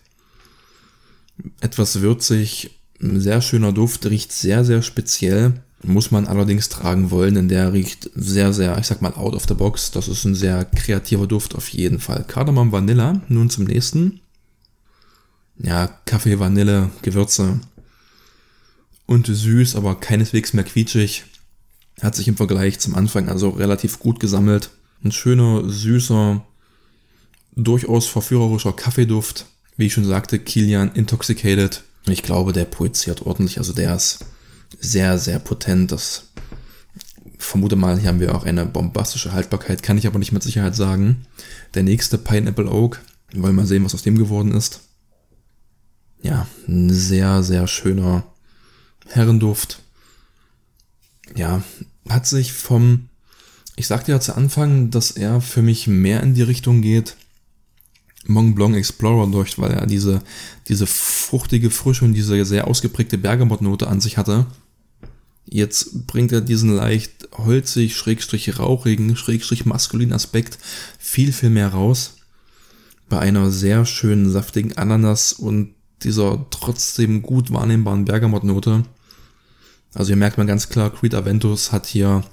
etwas 1.59 2.01
würzig, 2.01 2.79
sehr 2.99 3.41
schöner 3.41 3.71
Duft, 3.73 4.05
riecht 4.05 4.31
sehr, 4.31 4.63
sehr 4.63 4.81
speziell. 4.81 5.53
Muss 5.83 6.11
man 6.11 6.27
allerdings 6.27 6.69
tragen 6.69 7.09
wollen, 7.09 7.33
denn 7.33 7.49
der 7.49 7.73
riecht 7.73 8.11
sehr, 8.13 8.53
sehr, 8.53 8.77
ich 8.77 8.85
sag 8.85 9.01
mal, 9.01 9.15
out 9.15 9.33
of 9.33 9.45
the 9.47 9.55
box. 9.55 9.89
Das 9.89 10.07
ist 10.07 10.25
ein 10.25 10.35
sehr 10.35 10.63
kreativer 10.65 11.25
Duft 11.25 11.55
auf 11.55 11.69
jeden 11.69 11.99
Fall. 11.99 12.23
Kardamom 12.27 12.71
Vanilla, 12.71 13.21
nun 13.29 13.49
zum 13.49 13.63
nächsten. 13.65 14.21
Ja, 15.57 15.87
Kaffee, 16.05 16.39
Vanille, 16.39 16.91
Gewürze. 17.01 17.59
Und 19.07 19.25
süß, 19.25 19.75
aber 19.75 19.99
keineswegs 19.99 20.53
mehr 20.53 20.63
quietschig. 20.63 21.25
Hat 22.01 22.15
sich 22.15 22.27
im 22.27 22.37
Vergleich 22.37 22.79
zum 22.79 22.95
Anfang 22.95 23.27
also 23.27 23.49
relativ 23.49 23.99
gut 23.99 24.19
gesammelt. 24.19 24.69
Ein 25.03 25.11
schöner, 25.11 25.67
süßer, 25.69 26.45
durchaus 27.55 28.07
verführerischer 28.07 28.73
Kaffeeduft. 28.73 29.45
Wie 29.77 29.87
ich 29.87 29.93
schon 29.93 30.05
sagte, 30.05 30.39
Kilian 30.39 30.91
Intoxicated. 30.93 31.83
Ich 32.07 32.23
glaube, 32.23 32.53
der 32.53 32.65
projiziert 32.65 33.23
ordentlich. 33.23 33.57
Also 33.57 33.73
der 33.73 33.95
ist 33.95 34.25
sehr, 34.79 35.17
sehr 35.17 35.39
potent. 35.39 35.91
Das 35.91 36.29
vermute 37.37 37.75
mal, 37.75 37.99
hier 37.99 38.09
haben 38.09 38.19
wir 38.19 38.35
auch 38.35 38.45
eine 38.45 38.65
bombastische 38.65 39.33
Haltbarkeit, 39.33 39.83
kann 39.83 39.97
ich 39.97 40.07
aber 40.07 40.19
nicht 40.19 40.31
mit 40.31 40.43
Sicherheit 40.43 40.75
sagen. 40.75 41.25
Der 41.73 41.83
nächste 41.83 42.17
Pineapple 42.17 42.69
Oak. 42.69 43.01
Wir 43.31 43.43
wollen 43.43 43.55
mal 43.55 43.65
sehen, 43.65 43.83
was 43.83 43.95
aus 43.95 44.03
dem 44.03 44.17
geworden 44.17 44.51
ist. 44.51 44.81
Ja, 46.21 46.47
ein 46.67 46.89
sehr, 46.91 47.41
sehr 47.43 47.67
schöner 47.67 48.23
Herrenduft. 49.07 49.81
Ja, 51.35 51.63
hat 52.07 52.27
sich 52.27 52.53
vom 52.53 53.09
ich 53.75 53.87
sagte 53.87 54.11
ja 54.11 54.19
zu 54.19 54.35
Anfang, 54.35 54.89
dass 54.91 55.11
er 55.11 55.41
für 55.41 55.61
mich 55.61 55.87
mehr 55.87 56.21
in 56.21 56.33
die 56.33 56.43
Richtung 56.43 56.81
geht, 56.81 57.15
Mont 58.27 58.55
Blanc 58.55 58.75
Explorer 58.75 59.29
durch, 59.31 59.57
weil 59.57 59.71
er 59.71 59.87
diese, 59.87 60.21
diese 60.67 60.85
fruchtige 60.85 61.69
Frische 61.69 62.05
und 62.05 62.13
diese 62.13 62.45
sehr 62.45 62.67
ausgeprägte 62.67 63.17
Bergamottnote 63.17 63.87
an 63.87 64.01
sich 64.01 64.17
hatte. 64.17 64.45
Jetzt 65.45 66.07
bringt 66.07 66.31
er 66.31 66.41
diesen 66.41 66.73
leicht 66.73 67.27
holzig, 67.33 67.95
schrägstrich 67.95 68.59
rauchigen, 68.59 69.15
schrägstrich 69.15 69.65
maskulinen 69.65 70.13
Aspekt 70.13 70.59
viel, 70.99 71.33
viel 71.33 71.49
mehr 71.49 71.69
raus. 71.69 72.17
Bei 73.09 73.19
einer 73.19 73.49
sehr 73.49 73.85
schönen, 73.85 74.29
saftigen 74.29 74.77
Ananas 74.77 75.33
und 75.33 75.73
dieser 76.03 76.45
trotzdem 76.51 77.21
gut 77.21 77.51
wahrnehmbaren 77.51 78.05
Bergamottnote. 78.05 78.83
Also 79.93 80.09
hier 80.09 80.15
merkt 80.15 80.37
man 80.37 80.47
ganz 80.47 80.69
klar, 80.69 80.91
Creed 80.91 81.15
Aventus 81.15 81.71
hat 81.71 81.85
hier 81.85 82.23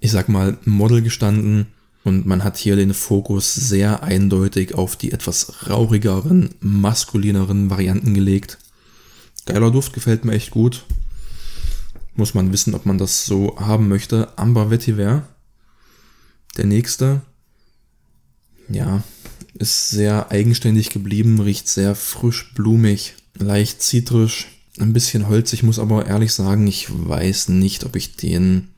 ich 0.00 0.10
sag 0.10 0.28
mal, 0.28 0.58
Model 0.64 1.02
gestanden 1.02 1.66
und 2.04 2.26
man 2.26 2.44
hat 2.44 2.56
hier 2.56 2.76
den 2.76 2.94
Fokus 2.94 3.54
sehr 3.54 4.02
eindeutig 4.02 4.74
auf 4.74 4.96
die 4.96 5.12
etwas 5.12 5.68
rauchigeren, 5.68 6.54
maskulineren 6.60 7.70
Varianten 7.70 8.14
gelegt. 8.14 8.58
Geiler 9.46 9.70
Duft, 9.70 9.92
gefällt 9.92 10.24
mir 10.24 10.32
echt 10.32 10.50
gut. 10.50 10.84
Muss 12.14 12.34
man 12.34 12.52
wissen, 12.52 12.74
ob 12.74 12.86
man 12.86 12.98
das 12.98 13.26
so 13.26 13.56
haben 13.58 13.88
möchte. 13.88 14.36
Amber 14.36 14.70
Vetiver. 14.70 15.22
Der 16.56 16.66
nächste. 16.66 17.22
Ja, 18.68 19.02
ist 19.54 19.90
sehr 19.90 20.30
eigenständig 20.30 20.90
geblieben, 20.90 21.40
riecht 21.40 21.68
sehr 21.68 21.94
frisch, 21.94 22.52
blumig, 22.54 23.14
leicht 23.34 23.82
zitrisch, 23.82 24.48
ein 24.78 24.92
bisschen 24.92 25.28
holzig, 25.28 25.62
muss 25.62 25.78
aber 25.78 26.06
ehrlich 26.06 26.32
sagen, 26.32 26.66
ich 26.66 26.88
weiß 26.90 27.48
nicht, 27.48 27.84
ob 27.84 27.96
ich 27.96 28.16
den 28.16 28.68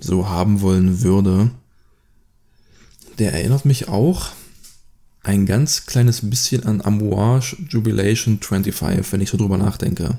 so 0.00 0.28
haben 0.28 0.60
wollen 0.60 1.02
würde, 1.02 1.50
der 3.18 3.32
erinnert 3.32 3.64
mich 3.64 3.88
auch 3.88 4.32
ein 5.22 5.46
ganz 5.46 5.86
kleines 5.86 6.28
bisschen 6.28 6.64
an 6.64 6.82
Amouage 6.82 7.56
Jubilation 7.68 8.40
25, 8.40 9.12
wenn 9.12 9.20
ich 9.20 9.30
so 9.30 9.38
drüber 9.38 9.56
nachdenke. 9.56 10.18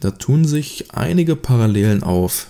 Da 0.00 0.10
tun 0.10 0.46
sich 0.46 0.94
einige 0.94 1.36
Parallelen 1.36 2.02
auf. 2.02 2.46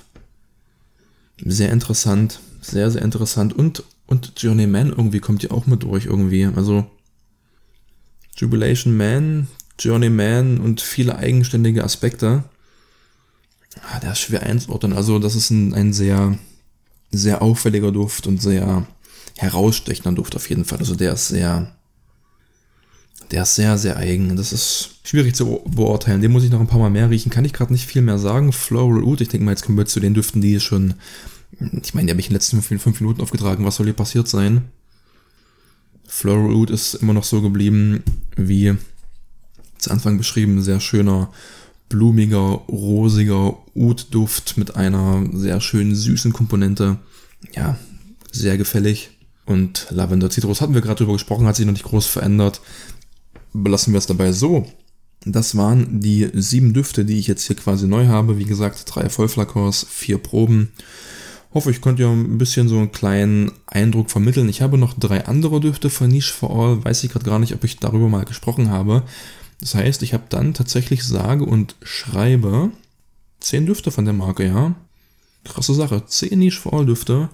Sehr 1.45 1.73
interessant, 1.73 2.41
sehr, 2.61 2.91
sehr 2.91 3.03
interessant. 3.03 3.53
Und, 3.53 3.83
und 4.07 4.33
Journeyman 4.37 4.91
irgendwie 4.91 5.21
kommt 5.21 5.43
ja 5.43 5.51
auch 5.51 5.67
mit 5.67 5.83
durch 5.83 6.07
irgendwie. 6.07 6.45
Also 6.45 6.89
Jubilation 8.37 8.97
Man, 8.97 9.49
Journeyman 9.79 10.61
und 10.61 10.81
viele 10.81 11.17
eigenständige 11.17 11.83
Aspekte. 11.83 12.45
Ah, 13.77 14.01
der 14.01 14.13
ist 14.13 14.21
schwer 14.21 14.43
einzuordnen. 14.43 14.93
Also, 14.93 15.19
das 15.19 15.35
ist 15.35 15.51
ein, 15.51 15.75
ein 15.75 15.93
sehr, 15.93 16.39
sehr 17.11 17.43
auffälliger 17.43 17.93
Duft 17.93 18.27
und 18.27 18.43
sehr 18.43 18.87
herausstechender 19.37 20.13
Duft 20.13 20.37
auf 20.37 20.49
jeden 20.49 20.65
Fall. 20.65 20.79
Also, 20.79 20.95
der 20.95 21.15
ist 21.15 21.29
sehr, 21.29 21.73
der 23.31 23.45
ist 23.45 23.55
sehr, 23.55 23.79
sehr 23.79 23.97
eigen. 23.97 24.37
Das 24.37 24.53
ist 24.53 25.01
schwierig 25.05 25.35
zu 25.35 25.61
beurteilen. 25.67 26.21
Den 26.21 26.33
muss 26.33 26.45
ich 26.45 26.51
noch 26.51 26.61
ein 26.61 26.67
paar 26.67 26.81
Mal 26.81 26.91
mehr 26.91 27.11
riechen. 27.11 27.31
Kann 27.31 27.45
ich 27.45 27.53
gerade 27.53 27.73
nicht 27.73 27.87
viel 27.87 28.03
mehr 28.03 28.19
sagen. 28.19 28.53
Floral 28.53 29.05
Oud, 29.05 29.21
ich 29.21 29.29
denke 29.29 29.45
mal, 29.45 29.53
jetzt 29.53 29.65
kommen 29.65 29.79
wir 29.79 29.87
zu 29.87 30.01
den 30.01 30.15
Düften, 30.15 30.43
die 30.43 30.59
schon, 30.61 30.95
ich 31.83 31.95
meine, 31.95 32.07
die 32.07 32.13
habe 32.13 32.21
ich 32.21 32.27
in 32.27 32.31
den 32.31 32.37
letzten 32.37 32.63
fünf 32.63 33.01
Minuten 33.01 33.21
aufgetragen. 33.21 33.65
Was 33.65 33.77
soll 33.77 33.87
hier 33.87 33.95
passiert 33.95 34.27
sein? 34.29 34.65
Floral 36.07 36.53
Oud 36.55 36.71
ist 36.71 36.95
immer 36.95 37.13
noch 37.13 37.25
so 37.25 37.41
geblieben, 37.41 38.03
wie 38.37 38.77
zu 39.79 39.91
Anfang 39.93 40.19
beschrieben. 40.19 40.61
Sehr 40.61 40.81
schöner, 40.81 41.31
blumiger, 41.91 42.63
rosiger 42.69 43.59
Oud-Duft 43.75 44.57
mit 44.57 44.77
einer 44.77 45.27
sehr 45.35 45.61
schönen 45.61 45.95
süßen 45.95 46.33
Komponente. 46.33 46.97
Ja, 47.55 47.77
sehr 48.33 48.57
gefällig. 48.57 49.11
Und 49.45 49.89
Lavender 49.91 50.31
Citrus 50.31 50.63
hatten 50.63 50.75
wir 50.75 50.81
gerade 50.81 50.99
drüber 50.99 51.15
gesprochen, 51.15 51.47
hat 51.47 51.57
sich 51.57 51.67
noch 51.67 51.73
nicht 51.73 51.85
groß 51.85 52.07
verändert. 52.07 52.63
Belassen 53.53 53.93
wir 53.93 53.99
es 53.99 54.07
dabei 54.07 54.33
so. 54.33 54.67
Das 55.27 55.57
waren 55.57 56.01
die 56.01 56.31
sieben 56.33 56.73
Düfte, 56.73 57.05
die 57.05 57.19
ich 57.19 57.27
jetzt 57.27 57.47
hier 57.47 57.57
quasi 57.57 57.87
neu 57.87 58.07
habe. 58.07 58.39
Wie 58.39 58.45
gesagt, 58.45 58.85
drei 58.87 59.11
Vollflakons, 59.11 59.85
vier 59.91 60.19
Proben. 60.19 60.71
Hoffe, 61.53 61.73
ich 61.73 61.81
konnte 61.81 62.03
ja 62.03 62.11
ein 62.11 62.39
bisschen 62.39 62.69
so 62.69 62.79
einen 62.79 62.93
kleinen 62.93 63.51
Eindruck 63.67 64.11
vermitteln. 64.11 64.49
Ich 64.49 64.63
habe 64.63 64.79
noch 64.79 64.95
drei 64.95 65.27
andere 65.27 65.61
Düfte 65.61 65.91
von 65.91 66.09
Niche 66.09 66.33
for 66.33 66.51
All. 66.51 66.85
Weiß 66.85 67.03
ich 67.03 67.11
gerade 67.11 67.25
gar 67.25 67.41
nicht, 67.41 67.53
ob 67.53 67.65
ich 67.65 67.79
darüber 67.79 68.09
mal 68.09 68.25
gesprochen 68.25 68.71
habe. 68.71 69.03
Das 69.61 69.75
heißt, 69.75 70.03
ich 70.03 70.15
habe 70.15 70.25
dann 70.29 70.55
tatsächlich 70.55 71.05
sage 71.05 71.45
und 71.45 71.77
schreibe 71.83 72.71
zehn 73.41 73.67
Düfte 73.67 73.91
von 73.91 74.05
der 74.05 74.15
Marke, 74.15 74.47
ja. 74.47 74.75
Krasse 75.45 75.75
Sache. 75.75 76.05
Zehn 76.07 76.39
Niche 76.39 76.61
for 76.61 76.75
All 76.75 76.87
Düfte. 76.87 77.29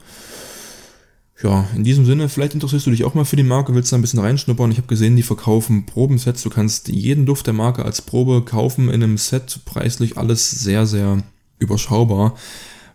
Ja, 1.42 1.68
in 1.76 1.84
diesem 1.84 2.06
Sinne, 2.06 2.28
vielleicht 2.28 2.54
interessierst 2.54 2.86
du 2.86 2.90
dich 2.90 3.04
auch 3.04 3.14
mal 3.14 3.26
für 3.26 3.36
die 3.36 3.42
Marke, 3.42 3.74
willst 3.74 3.92
da 3.92 3.96
ein 3.96 4.00
bisschen 4.00 4.20
reinschnuppern. 4.20 4.70
Ich 4.70 4.78
habe 4.78 4.86
gesehen, 4.86 5.16
die 5.16 5.22
verkaufen 5.22 5.84
Probensets. 5.84 6.42
Du 6.42 6.50
kannst 6.50 6.88
jeden 6.88 7.26
Duft 7.26 7.46
der 7.46 7.54
Marke 7.54 7.84
als 7.84 8.00
Probe 8.00 8.42
kaufen 8.42 8.88
in 8.88 9.02
einem 9.02 9.18
Set. 9.18 9.60
Preislich 9.64 10.16
alles 10.16 10.50
sehr, 10.50 10.86
sehr 10.86 11.22
überschaubar. 11.58 12.36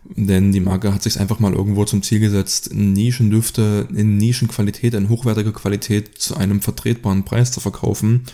Denn 0.04 0.50
die 0.50 0.60
Marke 0.60 0.92
hat 0.92 1.04
sich 1.04 1.20
einfach 1.20 1.38
mal 1.38 1.52
irgendwo 1.52 1.84
zum 1.84 2.02
Ziel 2.02 2.18
gesetzt, 2.18 2.74
Nischendüfte 2.74 3.86
in 3.94 4.16
Nischenqualität, 4.16 4.94
in 4.94 5.08
hochwertiger 5.08 5.52
Qualität 5.52 6.18
zu 6.18 6.36
einem 6.36 6.60
vertretbaren 6.60 7.24
Preis 7.24 7.52
zu 7.52 7.60
verkaufen. 7.60 8.24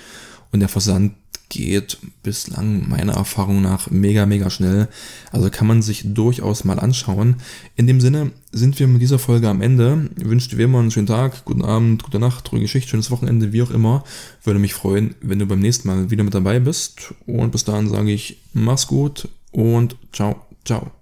Und 0.53 0.61
der 0.61 0.68
Versand 0.68 1.12
geht 1.49 1.99
bislang 2.22 2.88
meiner 2.88 3.14
Erfahrung 3.14 3.62
nach 3.62 3.90
mega, 3.90 4.26
mega 4.26 4.51
schnell. 4.51 4.88
Also 5.32 5.51
kann 5.51 5.66
man 5.66 5.82
sich 5.82 6.03
durchaus 6.05 6.64
mal 6.64 6.78
anschauen. 6.78 7.36
In 7.76 7.86
dem 7.86 8.01
Sinne 8.01 8.32
sind 8.53 8.78
wir 8.78 8.86
mit 8.86 9.01
dieser 9.01 9.18
Folge 9.18 9.49
am 9.49 9.62
Ende. 9.62 10.11
Wünsche 10.16 10.51
dir 10.51 10.64
immer 10.64 10.80
einen 10.80 10.90
schönen 10.90 11.07
Tag, 11.07 11.44
guten 11.44 11.64
Abend, 11.64 12.03
gute 12.03 12.18
Nacht, 12.18 12.51
ruhige 12.53 12.64
Geschichte, 12.64 12.90
schönes 12.90 13.11
Wochenende, 13.11 13.53
wie 13.53 13.62
auch 13.62 13.70
immer. 13.70 14.05
Würde 14.44 14.61
mich 14.61 14.74
freuen, 14.74 15.14
wenn 15.20 15.38
du 15.38 15.46
beim 15.46 15.61
nächsten 15.61 15.88
Mal 15.88 16.11
wieder 16.11 16.24
mit 16.24 16.34
dabei 16.34 16.61
bist. 16.61 17.14
Und 17.26 17.53
bis 17.53 17.64
dahin 17.64 17.88
sage 17.88 18.12
ich, 18.12 18.38
mach's 18.53 18.86
gut 18.86 19.28
und 19.53 19.96
ciao, 20.12 20.46
ciao. 20.64 20.97